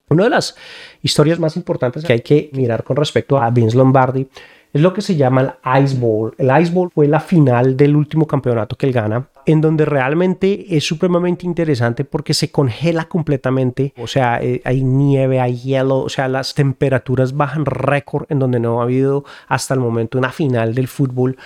Una 0.10 0.26
de 0.26 0.30
las 0.30 0.56
historias 1.02 1.40
más 1.40 1.56
importantes 1.56 2.04
que 2.04 2.14
hay 2.14 2.22
que 2.22 2.50
mirar 2.54 2.84
con 2.84 2.96
respecto 2.96 3.38
a 3.38 3.50
Vince 3.50 3.78
Lombardi 3.78 4.28
es 4.74 4.82
lo 4.82 4.94
que 4.94 5.02
se 5.02 5.16
llama 5.16 5.42
el 5.64 5.84
Ice 5.84 5.98
Bowl. 5.98 6.34
El 6.38 6.52
Ice 6.62 6.72
Bowl 6.72 6.90
fue 6.92 7.08
la 7.08 7.20
final 7.20 7.78
del 7.78 7.96
último 7.96 8.26
campeonato 8.26 8.76
que 8.76 8.88
él 8.88 8.92
gana, 8.92 9.28
en 9.46 9.62
donde 9.62 9.86
realmente 9.86 10.76
es 10.76 10.84
supremamente 10.84 11.46
interesante 11.46 12.04
porque 12.04 12.34
se 12.34 12.52
congela 12.52 13.06
completamente, 13.06 13.94
o 13.98 14.08
sea, 14.08 14.42
eh, 14.42 14.62
hay 14.66 14.84
nieve, 14.84 15.40
hay 15.40 15.58
hielo, 15.58 16.00
o 16.00 16.10
sea, 16.10 16.28
las 16.28 16.56
temperaturas 16.56 17.38
bajan 17.38 17.66
récord 17.66 18.26
en 18.30 18.40
donde 18.40 18.60
no 18.60 18.80
ha 18.80 18.84
habido 18.84 19.26
hasta 19.48 19.76
el 19.76 19.80
momento 19.80 20.18
una 20.18 20.32
final 20.32 20.74
del 20.74 20.88
fútbol 20.88 21.38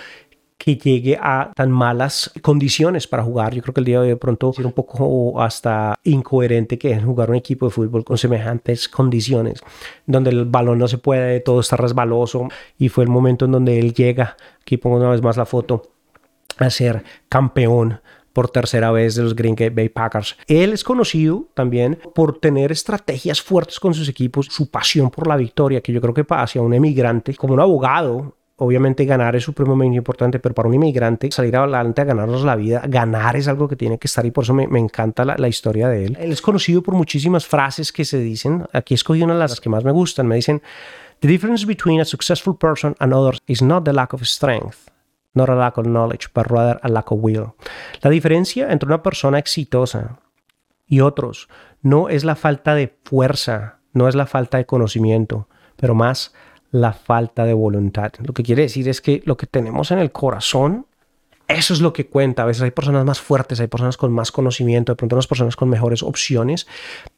que 0.58 0.76
llegue 0.76 1.16
a 1.20 1.52
tan 1.54 1.70
malas 1.70 2.32
condiciones 2.42 3.06
para 3.06 3.22
jugar. 3.22 3.54
Yo 3.54 3.62
creo 3.62 3.72
que 3.72 3.80
el 3.80 3.84
día 3.86 3.98
de 3.98 4.02
hoy 4.02 4.08
de 4.08 4.16
pronto 4.16 4.50
es 4.50 4.58
un 4.58 4.72
poco 4.72 5.40
hasta 5.40 5.94
incoherente 6.02 6.78
que 6.78 7.00
jugar 7.00 7.30
un 7.30 7.36
equipo 7.36 7.66
de 7.66 7.70
fútbol 7.70 8.04
con 8.04 8.18
semejantes 8.18 8.88
condiciones, 8.88 9.60
donde 10.04 10.30
el 10.30 10.44
balón 10.44 10.78
no 10.78 10.88
se 10.88 10.98
puede, 10.98 11.40
todo 11.40 11.60
está 11.60 11.76
resbaloso 11.76 12.48
y 12.76 12.88
fue 12.88 13.04
el 13.04 13.10
momento 13.10 13.44
en 13.44 13.52
donde 13.52 13.78
él 13.78 13.94
llega, 13.94 14.36
aquí 14.60 14.76
pongo 14.76 14.96
una 14.96 15.10
vez 15.10 15.22
más 15.22 15.36
la 15.36 15.46
foto, 15.46 15.90
a 16.58 16.68
ser 16.70 17.04
campeón 17.28 18.00
por 18.32 18.50
tercera 18.50 18.90
vez 18.90 19.14
de 19.14 19.22
los 19.22 19.34
Green 19.34 19.56
Bay 19.72 19.88
Packers. 19.88 20.36
Él 20.46 20.72
es 20.72 20.84
conocido 20.84 21.46
también 21.54 21.98
por 22.14 22.38
tener 22.38 22.72
estrategias 22.72 23.40
fuertes 23.40 23.80
con 23.80 23.94
sus 23.94 24.08
equipos, 24.08 24.46
su 24.46 24.70
pasión 24.70 25.10
por 25.10 25.26
la 25.26 25.36
victoria, 25.36 25.80
que 25.80 25.92
yo 25.92 26.00
creo 26.00 26.14
que 26.14 26.24
hacia 26.28 26.62
un 26.62 26.74
emigrante, 26.74 27.34
como 27.34 27.54
un 27.54 27.60
abogado, 27.60 28.36
obviamente 28.58 29.04
ganar 29.04 29.34
es 29.36 29.44
supremamente 29.44 29.96
importante, 29.96 30.38
pero 30.38 30.54
para 30.54 30.68
un 30.68 30.74
inmigrante 30.74 31.30
salir 31.30 31.56
adelante 31.56 32.02
a 32.02 32.04
ganarnos 32.04 32.44
la 32.44 32.56
vida, 32.56 32.82
ganar 32.86 33.36
es 33.36 33.48
algo 33.48 33.68
que 33.68 33.76
tiene 33.76 33.98
que 33.98 34.06
estar 34.06 34.26
y 34.26 34.30
por 34.30 34.44
eso 34.44 34.54
me, 34.54 34.64
encanta 34.78 35.24
la, 35.24 35.36
la, 35.36 35.48
historia 35.48 35.88
de 35.88 36.06
él. 36.06 36.16
Él 36.20 36.32
es 36.32 36.42
conocido 36.42 36.82
por 36.82 36.94
muchísimas 36.94 37.46
frases 37.46 37.92
que 37.92 38.04
se 38.04 38.18
dicen. 38.18 38.66
Aquí 38.72 38.94
escogí 38.94 39.22
una 39.22 39.34
de 39.34 39.40
las 39.40 39.60
que 39.60 39.68
más 39.68 39.84
me 39.84 39.92
gustan. 39.92 40.26
Me 40.26 40.36
dicen, 40.36 40.60
The 41.20 41.26
difference 41.26 41.66
between 41.66 42.00
a 42.00 42.04
successful 42.04 42.56
person 42.56 42.94
and 43.00 43.12
others 43.12 43.40
is 43.46 43.60
not 43.60 43.84
the 43.84 43.92
lack 43.92 44.12
of 44.12 44.22
strength, 44.24 44.88
not 45.34 45.48
a 45.48 45.54
lack 45.56 45.76
of 45.76 45.86
knowledge, 45.86 46.28
but 46.32 46.46
rather 46.48 46.78
a 46.82 46.88
lack 46.88 47.10
of 47.10 47.18
will. 47.20 47.54
La 48.02 48.10
diferencia 48.10 48.70
entre 48.70 48.86
una 48.86 49.02
persona 49.02 49.38
exitosa 49.38 50.20
y 50.86 51.00
otros 51.00 51.48
no 51.82 52.08
es 52.08 52.24
la 52.24 52.36
falta 52.36 52.76
de 52.76 52.96
fuerza, 53.04 53.80
no 53.92 54.06
es 54.06 54.14
la 54.14 54.26
falta 54.26 54.58
de 54.58 54.66
conocimiento, 54.66 55.48
pero 55.76 55.94
más 55.96 56.32
la 56.70 56.92
falta 56.92 57.44
de 57.44 57.54
voluntad. 57.54 58.12
Lo 58.24 58.34
que 58.34 58.42
quiere 58.42 58.62
decir 58.62 58.88
es 58.88 59.00
que 59.00 59.22
lo 59.24 59.36
que 59.36 59.46
tenemos 59.46 59.90
en 59.90 59.98
el 59.98 60.12
corazón, 60.12 60.86
eso 61.46 61.72
es 61.72 61.80
lo 61.80 61.92
que 61.92 62.06
cuenta. 62.06 62.42
A 62.42 62.46
veces 62.46 62.62
hay 62.62 62.70
personas 62.70 63.04
más 63.04 63.20
fuertes, 63.20 63.60
hay 63.60 63.68
personas 63.68 63.96
con 63.96 64.12
más 64.12 64.30
conocimiento, 64.30 64.92
de 64.92 64.96
pronto 64.96 65.16
unas 65.16 65.26
personas 65.26 65.56
con 65.56 65.68
mejores 65.70 66.02
opciones, 66.02 66.66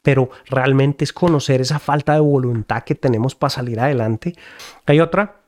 pero 0.01 0.29
realmente 0.47 1.03
es 1.03 1.11
conocer 1.11 1.61
esa 1.61 1.79
falta 1.79 2.13
de 2.13 2.21
voluntad 2.21 2.83
que 2.83 2.95
tenemos 2.95 3.35
para 3.35 3.49
salir 3.49 3.79
adelante. 3.79 4.35
Hay 4.85 5.01
otra, 5.01 5.41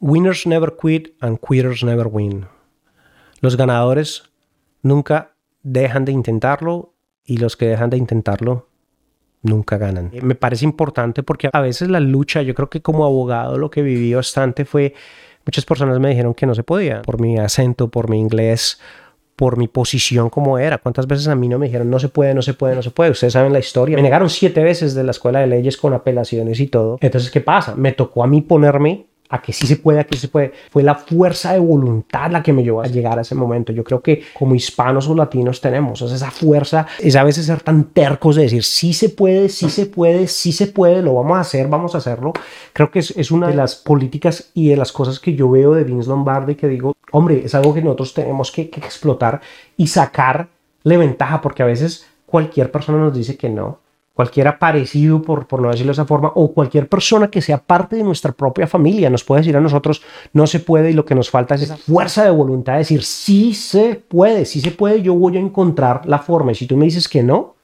winners 0.00 0.46
never 0.46 0.74
quit 0.80 1.14
and 1.20 1.38
quitters 1.38 1.84
never 1.84 2.06
win. 2.06 2.46
Los 3.40 3.56
ganadores 3.56 4.30
nunca 4.82 5.34
dejan 5.62 6.04
de 6.06 6.12
intentarlo 6.12 6.94
y 7.24 7.36
los 7.38 7.56
que 7.56 7.66
dejan 7.66 7.90
de 7.90 7.98
intentarlo 7.98 8.68
nunca 9.46 9.78
ganan. 9.78 10.10
Me 10.22 10.34
parece 10.34 10.64
importante 10.64 11.22
porque 11.22 11.48
a 11.52 11.60
veces 11.60 11.88
la 11.88 12.00
lucha, 12.00 12.42
yo 12.42 12.54
creo 12.54 12.68
que 12.68 12.82
como 12.82 13.04
abogado 13.04 13.58
lo 13.58 13.70
que 13.70 13.82
viví 13.82 14.12
bastante 14.14 14.64
fue, 14.64 14.94
muchas 15.44 15.64
personas 15.64 15.98
me 15.98 16.10
dijeron 16.10 16.34
que 16.34 16.46
no 16.46 16.54
se 16.54 16.62
podía, 16.62 17.02
por 17.02 17.20
mi 17.20 17.38
acento, 17.38 17.88
por 17.88 18.10
mi 18.10 18.18
inglés, 18.18 18.80
por 19.36 19.58
mi 19.58 19.68
posición 19.68 20.30
como 20.30 20.58
era. 20.58 20.78
¿Cuántas 20.78 21.06
veces 21.06 21.28
a 21.28 21.34
mí 21.34 21.48
no 21.48 21.58
me 21.58 21.66
dijeron 21.66 21.90
no 21.90 21.98
se 21.98 22.08
puede, 22.08 22.34
no 22.34 22.42
se 22.42 22.54
puede, 22.54 22.74
no 22.74 22.82
se 22.82 22.90
puede? 22.90 23.10
Ustedes 23.10 23.34
saben 23.34 23.52
la 23.52 23.58
historia. 23.58 23.96
Me 23.96 24.02
negaron 24.02 24.30
siete 24.30 24.64
veces 24.64 24.94
de 24.94 25.04
la 25.04 25.10
escuela 25.10 25.40
de 25.40 25.46
leyes 25.46 25.76
con 25.76 25.92
apelaciones 25.92 26.58
y 26.58 26.66
todo. 26.66 26.98
Entonces, 27.00 27.30
¿qué 27.30 27.42
pasa? 27.42 27.76
Me 27.76 27.92
tocó 27.92 28.24
a 28.24 28.26
mí 28.26 28.40
ponerme 28.40 29.06
a 29.28 29.42
que 29.42 29.52
sí 29.52 29.66
se 29.66 29.76
puede, 29.76 30.00
a 30.00 30.04
que 30.04 30.16
se 30.16 30.28
puede. 30.28 30.52
Fue 30.70 30.82
la 30.82 30.94
fuerza 30.94 31.52
de 31.52 31.58
voluntad 31.58 32.30
la 32.30 32.42
que 32.42 32.52
me 32.52 32.62
llevó 32.62 32.82
a 32.82 32.86
llegar 32.86 33.18
a 33.18 33.22
ese 33.22 33.34
momento. 33.34 33.72
Yo 33.72 33.84
creo 33.84 34.00
que 34.00 34.22
como 34.34 34.54
hispanos 34.54 35.08
o 35.08 35.14
latinos 35.14 35.60
tenemos 35.60 36.02
esa 36.02 36.30
fuerza, 36.30 36.86
es 36.98 37.16
a 37.16 37.24
veces 37.24 37.46
ser 37.46 37.60
tan 37.60 37.84
tercos 37.84 38.36
de 38.36 38.42
decir 38.42 38.64
sí 38.64 38.92
se 38.92 39.08
puede, 39.08 39.48
sí 39.48 39.70
se 39.70 39.86
puede, 39.86 40.28
sí 40.28 40.52
se 40.52 40.66
puede, 40.68 41.02
lo 41.02 41.14
vamos 41.14 41.36
a 41.36 41.40
hacer, 41.40 41.68
vamos 41.68 41.94
a 41.94 41.98
hacerlo. 41.98 42.32
Creo 42.72 42.90
que 42.90 43.00
es, 43.00 43.30
una 43.30 43.48
de 43.48 43.54
las 43.54 43.74
políticas 43.74 44.50
y 44.54 44.68
de 44.68 44.76
las 44.76 44.92
cosas 44.92 45.18
que 45.18 45.34
yo 45.34 45.50
veo 45.50 45.74
de 45.74 45.84
Vince 45.84 46.08
Lombardi 46.08 46.54
que 46.54 46.68
digo, 46.68 46.94
hombre, 47.12 47.42
es 47.44 47.54
algo 47.54 47.74
que 47.74 47.82
nosotros 47.82 48.14
tenemos 48.14 48.50
que, 48.52 48.70
que 48.70 48.80
explotar 48.80 49.40
y 49.76 49.88
sacarle 49.88 50.48
ventaja 50.84 51.40
porque 51.40 51.62
a 51.62 51.66
veces 51.66 52.06
cualquier 52.24 52.70
persona 52.70 52.98
nos 52.98 53.14
dice 53.14 53.36
que 53.36 53.48
no 53.48 53.85
cualquiera 54.16 54.58
parecido, 54.58 55.20
por, 55.20 55.46
por 55.46 55.60
no 55.60 55.68
decirlo 55.68 55.90
de 55.90 55.92
esa 55.92 56.06
forma, 56.06 56.32
o 56.34 56.54
cualquier 56.54 56.88
persona 56.88 57.28
que 57.28 57.42
sea 57.42 57.58
parte 57.58 57.96
de 57.96 58.02
nuestra 58.02 58.32
propia 58.32 58.66
familia 58.66 59.10
nos 59.10 59.22
puede 59.22 59.42
decir 59.42 59.54
a 59.58 59.60
nosotros, 59.60 60.00
no 60.32 60.46
se 60.46 60.58
puede 60.58 60.90
y 60.90 60.94
lo 60.94 61.04
que 61.04 61.14
nos 61.14 61.28
falta 61.28 61.54
es 61.54 61.62
esa 61.62 61.76
fuerza 61.76 62.24
de 62.24 62.30
voluntad 62.30 62.72
de 62.72 62.78
decir, 62.78 63.02
sí 63.02 63.52
se 63.52 63.96
puede, 63.96 64.46
sí 64.46 64.62
se 64.62 64.70
puede, 64.70 65.02
yo 65.02 65.14
voy 65.14 65.36
a 65.36 65.40
encontrar 65.40 66.06
la 66.06 66.18
forma. 66.18 66.52
Y 66.52 66.54
si 66.54 66.66
tú 66.66 66.78
me 66.78 66.86
dices 66.86 67.08
que 67.08 67.22
no, 67.22 67.56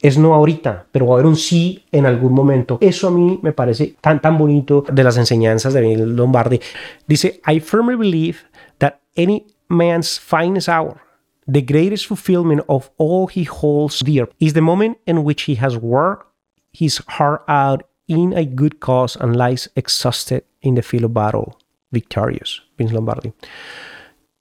es 0.00 0.16
no 0.16 0.32
ahorita, 0.32 0.86
pero 0.92 1.08
va 1.08 1.14
a 1.14 1.16
haber 1.16 1.26
un 1.26 1.34
sí 1.34 1.84
en 1.90 2.06
algún 2.06 2.34
momento. 2.34 2.78
Eso 2.80 3.08
a 3.08 3.10
mí 3.10 3.40
me 3.42 3.52
parece 3.52 3.96
tan, 4.00 4.20
tan 4.20 4.38
bonito 4.38 4.84
de 4.88 5.02
las 5.02 5.16
enseñanzas 5.16 5.74
de 5.74 5.96
Lombardi. 5.96 6.60
Dice, 7.08 7.40
I 7.48 7.58
firmly 7.58 7.96
believe 7.96 8.38
that 8.78 9.00
any 9.16 9.44
man's 9.66 10.20
finest 10.20 10.68
hour 10.68 11.07
The 11.50 11.62
greatest 11.62 12.06
fulfillment 12.06 12.60
of 12.68 12.90
all 12.98 13.26
he 13.26 13.44
holds 13.44 14.00
dear 14.00 14.28
is 14.38 14.52
the 14.52 14.60
moment 14.60 14.98
in 15.06 15.24
which 15.24 15.44
he 15.44 15.54
has 15.54 15.78
worked 15.78 16.26
his 16.72 16.98
heart 17.08 17.42
out 17.48 17.84
in 18.06 18.34
a 18.34 18.44
good 18.44 18.80
cause 18.80 19.16
and 19.16 19.34
lies 19.34 19.68
exhausted 19.74 20.44
in 20.60 20.74
the 20.74 20.82
field 20.82 21.04
of 21.04 21.14
battle, 21.14 21.58
victorious. 21.90 22.60
Vince 22.76 22.92
Lombardi. 22.92 23.32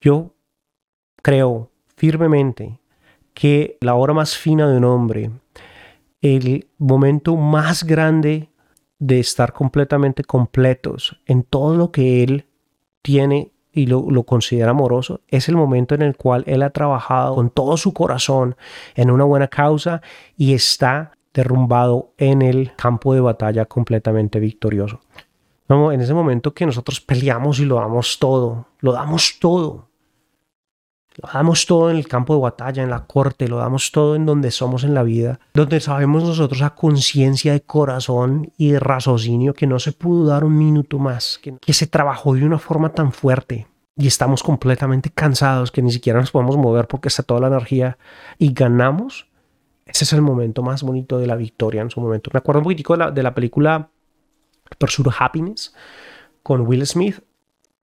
Yo 0.02 0.34
creo 1.24 1.72
firmemente 1.96 2.80
que 3.34 3.78
la 3.80 3.96
hora 3.96 4.14
más 4.14 4.36
fina 4.36 4.70
de 4.70 4.78
un 4.78 4.84
hombre, 4.84 5.32
el 6.22 6.68
momento 6.78 7.38
más 7.38 7.86
grande 7.86 8.50
de 9.00 9.20
estar 9.20 9.54
completamente 9.54 10.24
completos 10.24 11.22
en 11.26 11.44
todo 11.44 11.78
lo 11.78 11.92
que 11.92 12.24
él 12.24 12.46
tiene 13.02 13.52
y 13.78 13.86
lo, 13.86 14.24
considera 14.24 14.72
amoroso, 14.72 15.22
es 15.28 15.50
el 15.50 15.56
momento 15.56 15.94
en 15.94 16.02
el 16.02 16.18
cual 16.18 16.44
él 16.48 16.64
ha 16.64 16.72
trabajado 16.72 17.36
con 17.36 17.52
todo 17.52 17.78
su 17.78 17.94
corazón 17.94 18.56
en 18.96 19.12
una 19.12 19.24
buena 19.24 19.50
causa 19.50 20.02
y 20.36 20.56
está 20.56 21.12
derrumbado 21.32 22.12
en 22.18 22.42
el 22.42 22.72
campo 22.76 23.14
de 23.14 23.22
batalla 23.22 23.66
completamente 23.66 24.40
victorioso. 24.40 25.02
en 25.70 26.02
ese 26.02 26.16
momento 26.16 26.56
que 26.56 26.66
nosotros 26.66 27.00
peleamos 27.00 27.60
y 27.60 27.66
lo 27.66 27.76
damos 27.76 28.18
todo, 28.18 28.66
lo 28.80 28.94
damos 28.94 29.38
todo, 29.40 29.87
lo 31.18 31.30
damos 31.34 31.66
todo 31.66 31.90
en 31.90 31.98
el 31.98 32.08
campo 32.08 32.36
de 32.36 32.42
batalla, 32.42 32.84
en 32.84 32.92
la 32.92 33.06
corte, 33.06 33.48
lo 33.48 33.58
damos 33.58 33.92
todo 33.92 34.16
en 34.16 34.26
donde 34.26 34.52
somos 34.52 34.84
en 34.84 34.94
la 34.94 35.04
vida, 35.04 35.40
donde 35.54 35.80
sabemos 35.80 36.24
nosotros 36.24 36.62
a 36.62 36.76
conciencia 36.76 37.54
de 37.54 37.62
corazón 37.62 38.52
y 38.58 38.72
de 38.72 38.80
raciocinio 38.80 39.54
que 39.54 39.68
no 39.68 39.80
se 39.80 39.94
pudo 39.94 40.28
dar 40.28 40.44
un 40.44 40.58
minuto 40.58 41.00
más, 41.00 41.40
que, 41.42 41.58
que 41.58 41.74
se 41.74 41.88
trabajó 41.88 42.36
de 42.36 42.46
una 42.46 42.60
forma 42.60 42.90
tan 42.90 43.12
fuerte 43.12 43.68
y 43.98 44.06
estamos 44.06 44.44
completamente 44.44 45.10
cansados 45.10 45.72
que 45.72 45.82
ni 45.82 45.92
siquiera 45.92 46.20
nos 46.20 46.32
podemos 46.32 46.56
mover 46.56 46.88
porque 46.88 47.08
está 47.08 47.24
toda 47.24 47.42
la 47.42 47.48
energía 47.48 47.98
y 48.38 48.54
ganamos. 48.54 49.28
Ese 49.88 50.04
es 50.04 50.14
el 50.14 50.22
momento 50.22 50.62
más 50.62 50.84
bonito 50.84 51.18
de 51.18 51.26
la 51.26 51.36
victoria 51.36 51.82
en 51.82 51.90
su 51.90 52.00
momento. 52.00 52.30
Me 52.32 52.38
acuerdo 52.38 52.60
un 52.60 52.66
poquitico 52.66 52.94
de 52.94 53.00
la, 53.00 53.12
de 53.12 53.24
la 53.24 53.34
película 53.34 53.90
Pursuit 54.78 55.08
Happiness 55.18 55.74
con 56.44 56.62
Will 56.62 56.86
Smith. 56.86 57.22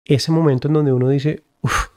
Ese 0.05 0.31
momento 0.31 0.69
en 0.69 0.75
donde 0.75 0.93
uno 0.93 1.09
dice, 1.09 1.43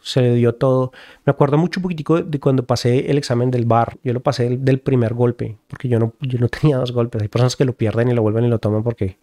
se 0.02 0.22
le 0.22 0.36
dio 0.36 0.56
todo. 0.56 0.92
Me 1.26 1.32
acuerdo 1.32 1.58
mucho 1.58 1.80
un 1.80 1.84
poquitico 1.84 2.22
de 2.22 2.40
cuando 2.40 2.66
pasé 2.66 3.12
el 3.12 3.18
examen 3.18 3.52
del 3.52 3.66
bar. 3.66 3.98
Yo 4.04 4.14
lo 4.14 4.22
pasé 4.22 4.58
del, 4.58 4.80
primer 4.80 5.14
golpe, 5.14 5.58
porque 5.68 5.90
yo 5.90 6.00
no, 6.00 6.14
yo 6.22 6.40
no 6.40 6.48
tenía 6.50 6.78
dos 6.78 6.92
golpes. 6.92 7.22
Hay 7.22 7.28
personas 7.28 7.56
que 7.56 7.66
lo 7.66 7.74
pierden 7.74 8.10
y 8.10 8.14
lo 8.14 8.22
vuelven 8.22 8.46
y 8.46 8.48
lo 8.48 8.60
toman 8.60 8.84
porque, 8.84 9.18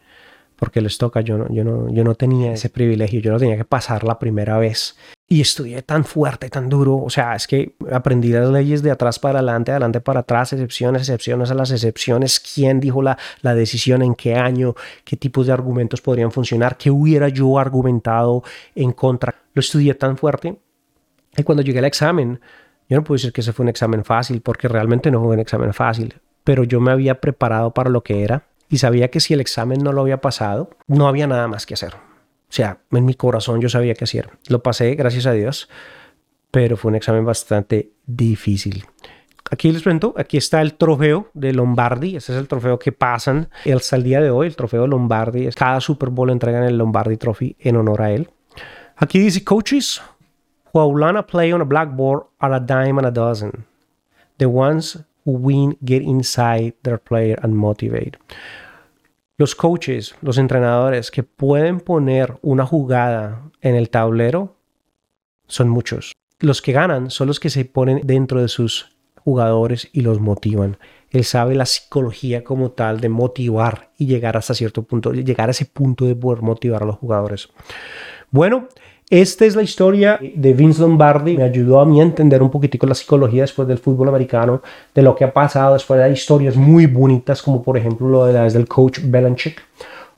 porque 0.57 0.81
les 0.81 0.99
toca, 0.99 1.21
yo 1.21 1.39
no, 1.39 1.53
yo, 1.53 1.65
no, 1.65 1.93
yo 1.93 2.05
no 2.05 2.15
tenía 2.15 2.53
ese 2.53 2.69
privilegio, 2.69 3.21
yo 3.21 3.33
no 3.33 3.39
tenía 3.39 3.57
que 3.57 3.65
pasar 3.65 4.05
la 4.05 4.19
primera 4.19 4.59
vez. 4.59 4.97
Y 5.27 5.41
estudié 5.41 5.81
tan 5.81 6.05
fuerte, 6.05 6.51
tan 6.51 6.69
duro, 6.69 6.97
o 6.97 7.09
sea, 7.09 7.35
es 7.35 7.47
que 7.47 7.77
aprendí 7.91 8.29
las 8.29 8.51
leyes 8.51 8.83
de 8.83 8.91
atrás 8.91 9.19
para 9.19 9.39
adelante, 9.39 9.71
adelante 9.71 10.03
para 10.03 10.21
atrás, 10.21 10.53
excepciones, 10.53 11.01
excepciones 11.03 11.51
a 11.51 11.55
las 11.55 11.71
excepciones, 11.71 12.39
quién 12.39 12.79
dijo 12.79 13.01
la, 13.01 13.17
la 13.41 13.55
decisión, 13.55 14.03
en 14.03 14.15
qué 14.15 14.35
año, 14.35 14.75
qué 15.03 15.17
tipos 15.17 15.47
de 15.47 15.55
argumentos 15.55 16.03
podrían 16.03 16.31
funcionar, 16.31 16.77
qué 16.77 16.91
hubiera 16.91 17.31
yo 17.31 17.59
argumentado 17.59 18.43
en 18.75 18.93
contra. 18.93 19.44
Lo 19.55 19.61
estudié 19.61 19.95
tan 19.95 20.17
fuerte 20.19 20.59
y 21.37 21.43
cuando 21.43 21.63
llegué 21.63 21.79
al 21.79 21.85
examen, 21.87 22.41
yo 22.89 22.97
no 22.97 23.05
puedo 23.05 23.17
decir 23.17 23.33
que 23.33 23.41
ese 23.41 23.53
fue 23.53 23.65
un 23.65 23.71
examen 23.71 24.05
fácil, 24.05 24.41
porque 24.41 24.69
realmente 24.69 25.11
no 25.11 25.21
fue 25.21 25.35
un 25.35 25.41
examen 25.41 25.73
fácil, 25.73 26.15
pero 26.45 26.65
yo 26.65 26.81
me 26.81 26.93
había 26.93 27.21
preparado 27.21 27.73
para 27.73 27.91
lo 27.91 28.03
que 28.03 28.23
era 28.23 28.47
y 28.69 28.79
sabía 28.79 29.11
que 29.11 29.21
si 29.21 29.35
el 29.35 29.41
examen 29.41 29.83
no 29.83 29.93
lo 29.93 30.03
había 30.03 30.21
pasado, 30.21 30.71
no 30.87 31.09
había 31.09 31.27
nada 31.27 31.49
más 31.49 31.67
que 31.67 31.75
hacer. 31.75 31.95
O 31.95 32.57
sea, 32.57 32.79
en 32.93 33.05
mi 33.05 33.15
corazón 33.15 33.61
yo 33.61 33.69
sabía 33.69 33.95
qué 33.95 34.05
hacer. 34.05 34.31
Lo 34.49 34.63
pasé, 34.63 34.95
gracias 34.95 35.27
a 35.27 35.33
Dios, 35.33 35.69
pero 36.51 36.77
fue 36.77 36.91
un 36.91 36.97
examen 36.97 37.25
bastante 37.25 37.93
difícil. 38.07 38.85
Aquí 39.51 39.71
les 39.71 39.83
cuento, 39.83 40.15
aquí 40.17 40.37
está 40.37 40.63
el 40.63 40.75
trofeo 40.75 41.31
de 41.35 41.53
Lombardi. 41.53 42.17
Este 42.17 42.33
es 42.33 42.39
el 42.39 42.49
trofeo 42.49 42.79
que 42.79 42.93
pasan 42.93 43.49
hasta 43.73 43.97
el 43.97 44.03
día 44.03 44.21
de 44.21 44.31
hoy, 44.31 44.47
el 44.47 44.57
trofeo 44.57 44.87
Lombardi. 44.87 45.49
Cada 45.51 45.81
Super 45.81 46.11
Bowl 46.11 46.31
entregan 46.31 46.65
el 46.65 46.79
Lombardi 46.79 47.17
Trophy 47.17 47.57
en 47.59 47.77
honor 47.77 48.03
a 48.03 48.13
él. 48.13 48.31
Aquí 48.97 49.19
dice 49.19 49.43
coaches 49.43 50.01
who 50.73 50.99
learn 50.99 51.17
a 51.17 51.27
play 51.27 51.53
on 51.53 51.61
a 51.61 51.65
blackboard 51.65 52.25
are 52.39 52.55
a 52.55 52.61
dime 52.61 52.99
and 52.99 53.07
a 53.07 53.11
dozen. 53.11 53.67
The 54.39 54.47
ones 54.47 54.99
who 55.25 55.33
win 55.33 55.77
get 55.85 56.03
inside 56.03 56.75
their 56.83 56.99
player 56.99 57.39
and 57.43 57.55
motivate. 57.55 58.19
Los 59.37 59.57
coaches, 59.57 60.15
los 60.23 60.39
entrenadores 60.39 61.11
que 61.11 61.25
pueden 61.25 61.81
poner 61.81 62.39
una 62.43 62.65
jugada 62.65 63.51
en 63.61 63.75
el 63.75 63.91
tablero 63.91 64.55
son 65.49 65.69
muchos. 65.69 66.13
Los 66.39 66.63
que 66.63 66.73
ganan 66.73 67.11
son 67.11 67.27
los 67.27 67.41
que 67.41 67.51
se 67.51 67.65
ponen 67.65 68.01
dentro 68.05 68.41
de 68.41 68.49
sus 68.49 68.95
jugadores 69.25 69.89
y 69.93 70.03
los 70.03 70.21
motivan. 70.21 70.77
Él 71.11 71.25
sabe 71.25 71.57
la 71.57 71.67
psicología 71.67 72.45
como 72.45 72.71
tal 72.71 73.01
de 73.01 73.09
motivar 73.09 73.91
y 73.99 74.07
llegar 74.07 74.37
hasta 74.37 74.55
cierto 74.55 74.83
punto, 74.83 75.13
llegar 75.13 75.49
a 75.49 75.53
ese 75.53 75.65
punto 75.65 76.05
de 76.05 76.15
poder 76.15 76.43
motivar 76.43 76.83
a 76.83 76.87
los 76.87 76.97
jugadores. 76.97 77.49
Bueno, 78.35 78.67
esta 79.11 79.45
es 79.45 79.55
la 79.55 79.63
historia 79.63 80.19
de 80.21 80.55
Vince 80.55 80.81
Lombardi. 80.81 81.37
Me 81.37 81.45
ayudó 81.45 81.79
a 81.79 81.85
mí 81.85 82.01
a 82.01 82.03
entender 82.03 82.43
un 82.43 82.51
poquitico 82.51 82.85
la 82.85 82.97
psicología 82.97 83.43
después 83.43 83.69
del 83.69 83.79
fútbol 83.79 84.09
americano, 84.09 84.61
de 84.93 85.03
lo 85.03 85.15
que 85.15 85.23
ha 85.23 85.33
pasado 85.33 85.75
después 85.75 86.01
de 86.01 86.11
historias 86.11 86.57
muy 86.57 86.87
bonitas, 86.87 87.41
como 87.41 87.63
por 87.63 87.79
ejemplo 87.79 88.09
lo 88.09 88.27
de 88.27 88.33
las 88.33 88.53
del 88.53 88.67
coach 88.67 88.99
Belichick, 89.05 89.63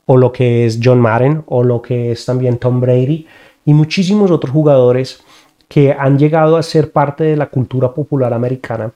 o 0.07 0.17
lo 0.17 0.33
que 0.33 0.65
es 0.65 0.81
John 0.83 0.99
Madden, 0.99 1.43
o 1.45 1.63
lo 1.63 1.83
que 1.83 2.13
es 2.13 2.25
también 2.25 2.57
Tom 2.57 2.81
Brady, 2.81 3.27
y 3.67 3.75
muchísimos 3.75 4.31
otros 4.31 4.51
jugadores 4.51 5.23
que 5.69 5.93
han 5.93 6.19
llegado 6.19 6.57
a 6.57 6.63
ser 6.63 6.93
parte 6.93 7.23
de 7.23 7.37
la 7.37 7.51
cultura 7.51 7.93
popular 7.93 8.33
americana, 8.33 8.93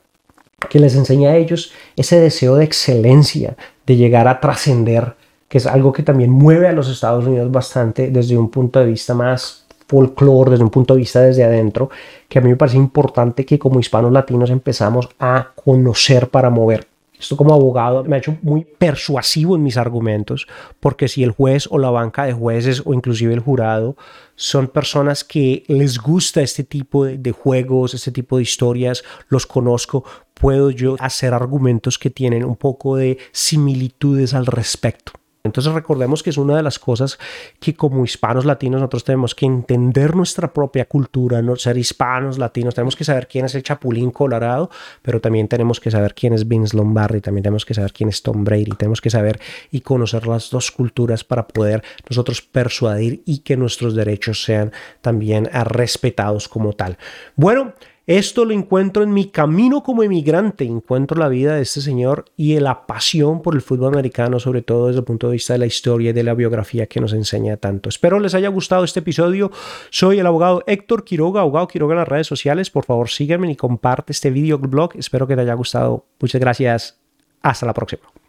que 0.71 0.81
les 0.81 0.97
enseña 0.97 1.33
a 1.33 1.37
ellos 1.37 1.75
ese 1.95 2.19
deseo 2.19 2.55
de 2.55 2.65
excelencia, 2.65 3.55
de 3.85 3.97
llegar 3.97 4.29
a 4.29 4.41
trascender, 4.41 5.13
que 5.51 5.59
es 5.59 5.67
algo 5.67 5.93
que 5.93 6.05
también 6.05 6.31
mueve 6.31 6.69
a 6.69 6.73
los 6.73 6.89
Estados 6.89 7.27
Unidos 7.27 7.51
bastante 7.51 8.09
desde 8.09 8.39
un 8.39 8.51
punto 8.51 8.79
de 8.79 8.87
vista 8.87 9.15
más 9.15 9.67
folclore, 9.89 10.53
desde 10.53 10.63
un 10.63 10.71
punto 10.71 10.95
de 10.95 11.01
vista 11.01 11.21
desde 11.21 11.43
adentro, 11.43 11.91
que 12.29 12.39
a 12.39 12.43
mí 12.43 12.49
me 12.49 12.57
parece 12.57 12.77
importante 12.77 13.45
que 13.45 13.59
como 13.59 13.81
hispanos 13.81 14.13
latinos 14.13 14.51
empezamos 14.51 15.09
a 15.19 15.49
conocer 15.57 16.29
para 16.29 16.51
mover. 16.51 16.87
Esto 17.19 17.37
como 17.37 17.53
abogado 17.53 18.05
me 18.05 18.15
ha 18.15 18.21
hecho 18.21 18.37
muy 18.43 18.65
persuasivo 18.65 19.57
en 19.57 19.65
mis 19.65 19.77
argumentos, 19.77 20.47
porque 20.79 21.09
si 21.09 21.25
el 21.25 21.33
juez 21.33 21.67
o 21.69 21.79
la 21.79 21.91
banca 21.91 22.27
de 22.27 22.33
jueces 22.33 22.83
o 22.85 22.95
inclusive 22.95 23.35
el 23.35 23.41
jurado 23.41 23.97
son 24.37 24.69
personas 24.69 25.25
que 25.25 25.65
les 25.67 25.99
gusta 25.99 26.43
este 26.43 26.63
tipo 26.63 27.05
de, 27.05 27.33
juegos, 27.33 27.93
este 27.93 28.13
tipo 28.13 28.37
de 28.37 28.45
historias, 28.45 29.03
los 29.29 29.47
conozco, 29.47 30.05
puedo 30.33 30.71
yo 30.71 30.95
hacer 31.01 31.35
argumentos 31.35 31.99
que 31.99 32.09
tienen 32.09 32.45
un 32.45 32.55
poco 32.55 32.95
de 32.95 33.19
similitudes 33.33 34.33
al 34.33 34.47
respecto. 34.47 35.20
Entonces 35.43 35.73
recordemos 35.73 36.23
que 36.23 36.31
es 36.31 36.37
una 36.37 36.57
de 36.57 36.63
las 36.63 36.79
cosas 36.79 37.19
que 37.61 37.75
como 37.75 38.05
hispanos 38.05 38.45
latinos 38.45 38.81
nosotros 38.81 39.05
tenemos 39.05 39.35
que 39.35 39.47
entender 39.47 40.15
nuestra 40.15 40.53
propia 40.53 40.85
cultura, 40.85 41.41
no 41.41 41.57
ser 41.57 41.79
hispanos 41.79 42.39
latinos, 42.39 42.75
tenemos 42.75 42.95
que 42.95 43.05
saber 43.05 43.27
quién 43.27 43.47
es 43.47 43.55
el 43.55 43.63
Chapulín 43.63 44.11
Colorado, 44.11 44.71
pero 45.01 45.21
también 45.21 45.49
tenemos 45.49 45.81
que 45.81 45.91
saber 45.91 46.15
quién 46.15 46.35
es 46.35 46.47
Vince 46.47 46.77
Lombardi, 46.77 47.21
también 47.21 47.43
tenemos 47.43 47.65
que 47.65 47.73
saber 47.73 47.93
quién 47.93 48.11
es 48.11 48.23
Tom 48.23 48.45
Brady, 48.45 48.73
tenemos 48.77 49.01
que 49.01 49.09
saber 49.09 49.41
y 49.71 49.81
conocer 49.81 50.27
las 50.27 50.51
dos 50.51 50.71
culturas 50.71 51.25
para 51.25 51.49
poder 51.49 51.83
nosotros 52.09 52.43
persuadir 52.43 53.23
y 53.25 53.39
que 53.39 53.57
nuestros 53.57 53.95
derechos 53.95 54.43
sean 54.43 54.73
también 55.01 55.49
respetados 55.65 56.49
como 56.49 56.75
tal. 56.75 56.99
Bueno, 57.37 57.73
esto 58.11 58.45
lo 58.45 58.53
encuentro 58.53 59.05
en 59.05 59.13
mi 59.13 59.27
camino 59.27 59.85
como 59.85 60.03
emigrante, 60.03 60.65
encuentro 60.65 61.17
la 61.17 61.29
vida 61.29 61.55
de 61.55 61.63
este 61.63 61.81
señor 61.81 62.25
y 62.37 62.59
la 62.59 62.85
pasión 62.85 63.41
por 63.41 63.55
el 63.55 63.63
fútbol 63.63 63.95
americano, 63.95 64.41
sobre 64.41 64.63
todo 64.63 64.89
desde 64.89 64.99
el 64.99 65.05
punto 65.05 65.29
de 65.29 65.35
vista 65.35 65.53
de 65.53 65.61
la 65.61 65.67
historia 65.67 66.11
y 66.11 66.13
de 66.13 66.25
la 66.25 66.35
biografía 66.35 66.89
que 66.89 67.01
nos 67.01 67.13
enseña 67.13 67.57
tanto. 67.57 67.89
Espero 67.89 68.19
les 68.19 68.35
haya 68.35 68.49
gustado 68.49 68.83
este 68.83 68.99
episodio. 68.99 69.53
Soy 69.91 70.19
el 70.19 70.27
abogado 70.27 70.65
Héctor 70.67 71.05
Quiroga, 71.05 71.43
abogado 71.43 71.69
Quiroga 71.69 71.95
en 71.95 72.01
las 72.01 72.09
redes 72.09 72.27
sociales. 72.27 72.69
Por 72.69 72.85
favor, 72.85 73.09
síganme 73.09 73.49
y 73.53 73.55
comparte 73.55 74.11
este 74.11 74.31
video 74.31 74.59
blog. 74.59 74.91
Espero 74.97 75.29
que 75.29 75.37
te 75.37 75.43
haya 75.43 75.55
gustado. 75.55 76.05
Muchas 76.19 76.41
gracias. 76.41 76.99
Hasta 77.43 77.65
la 77.65 77.75
próxima. 77.75 78.20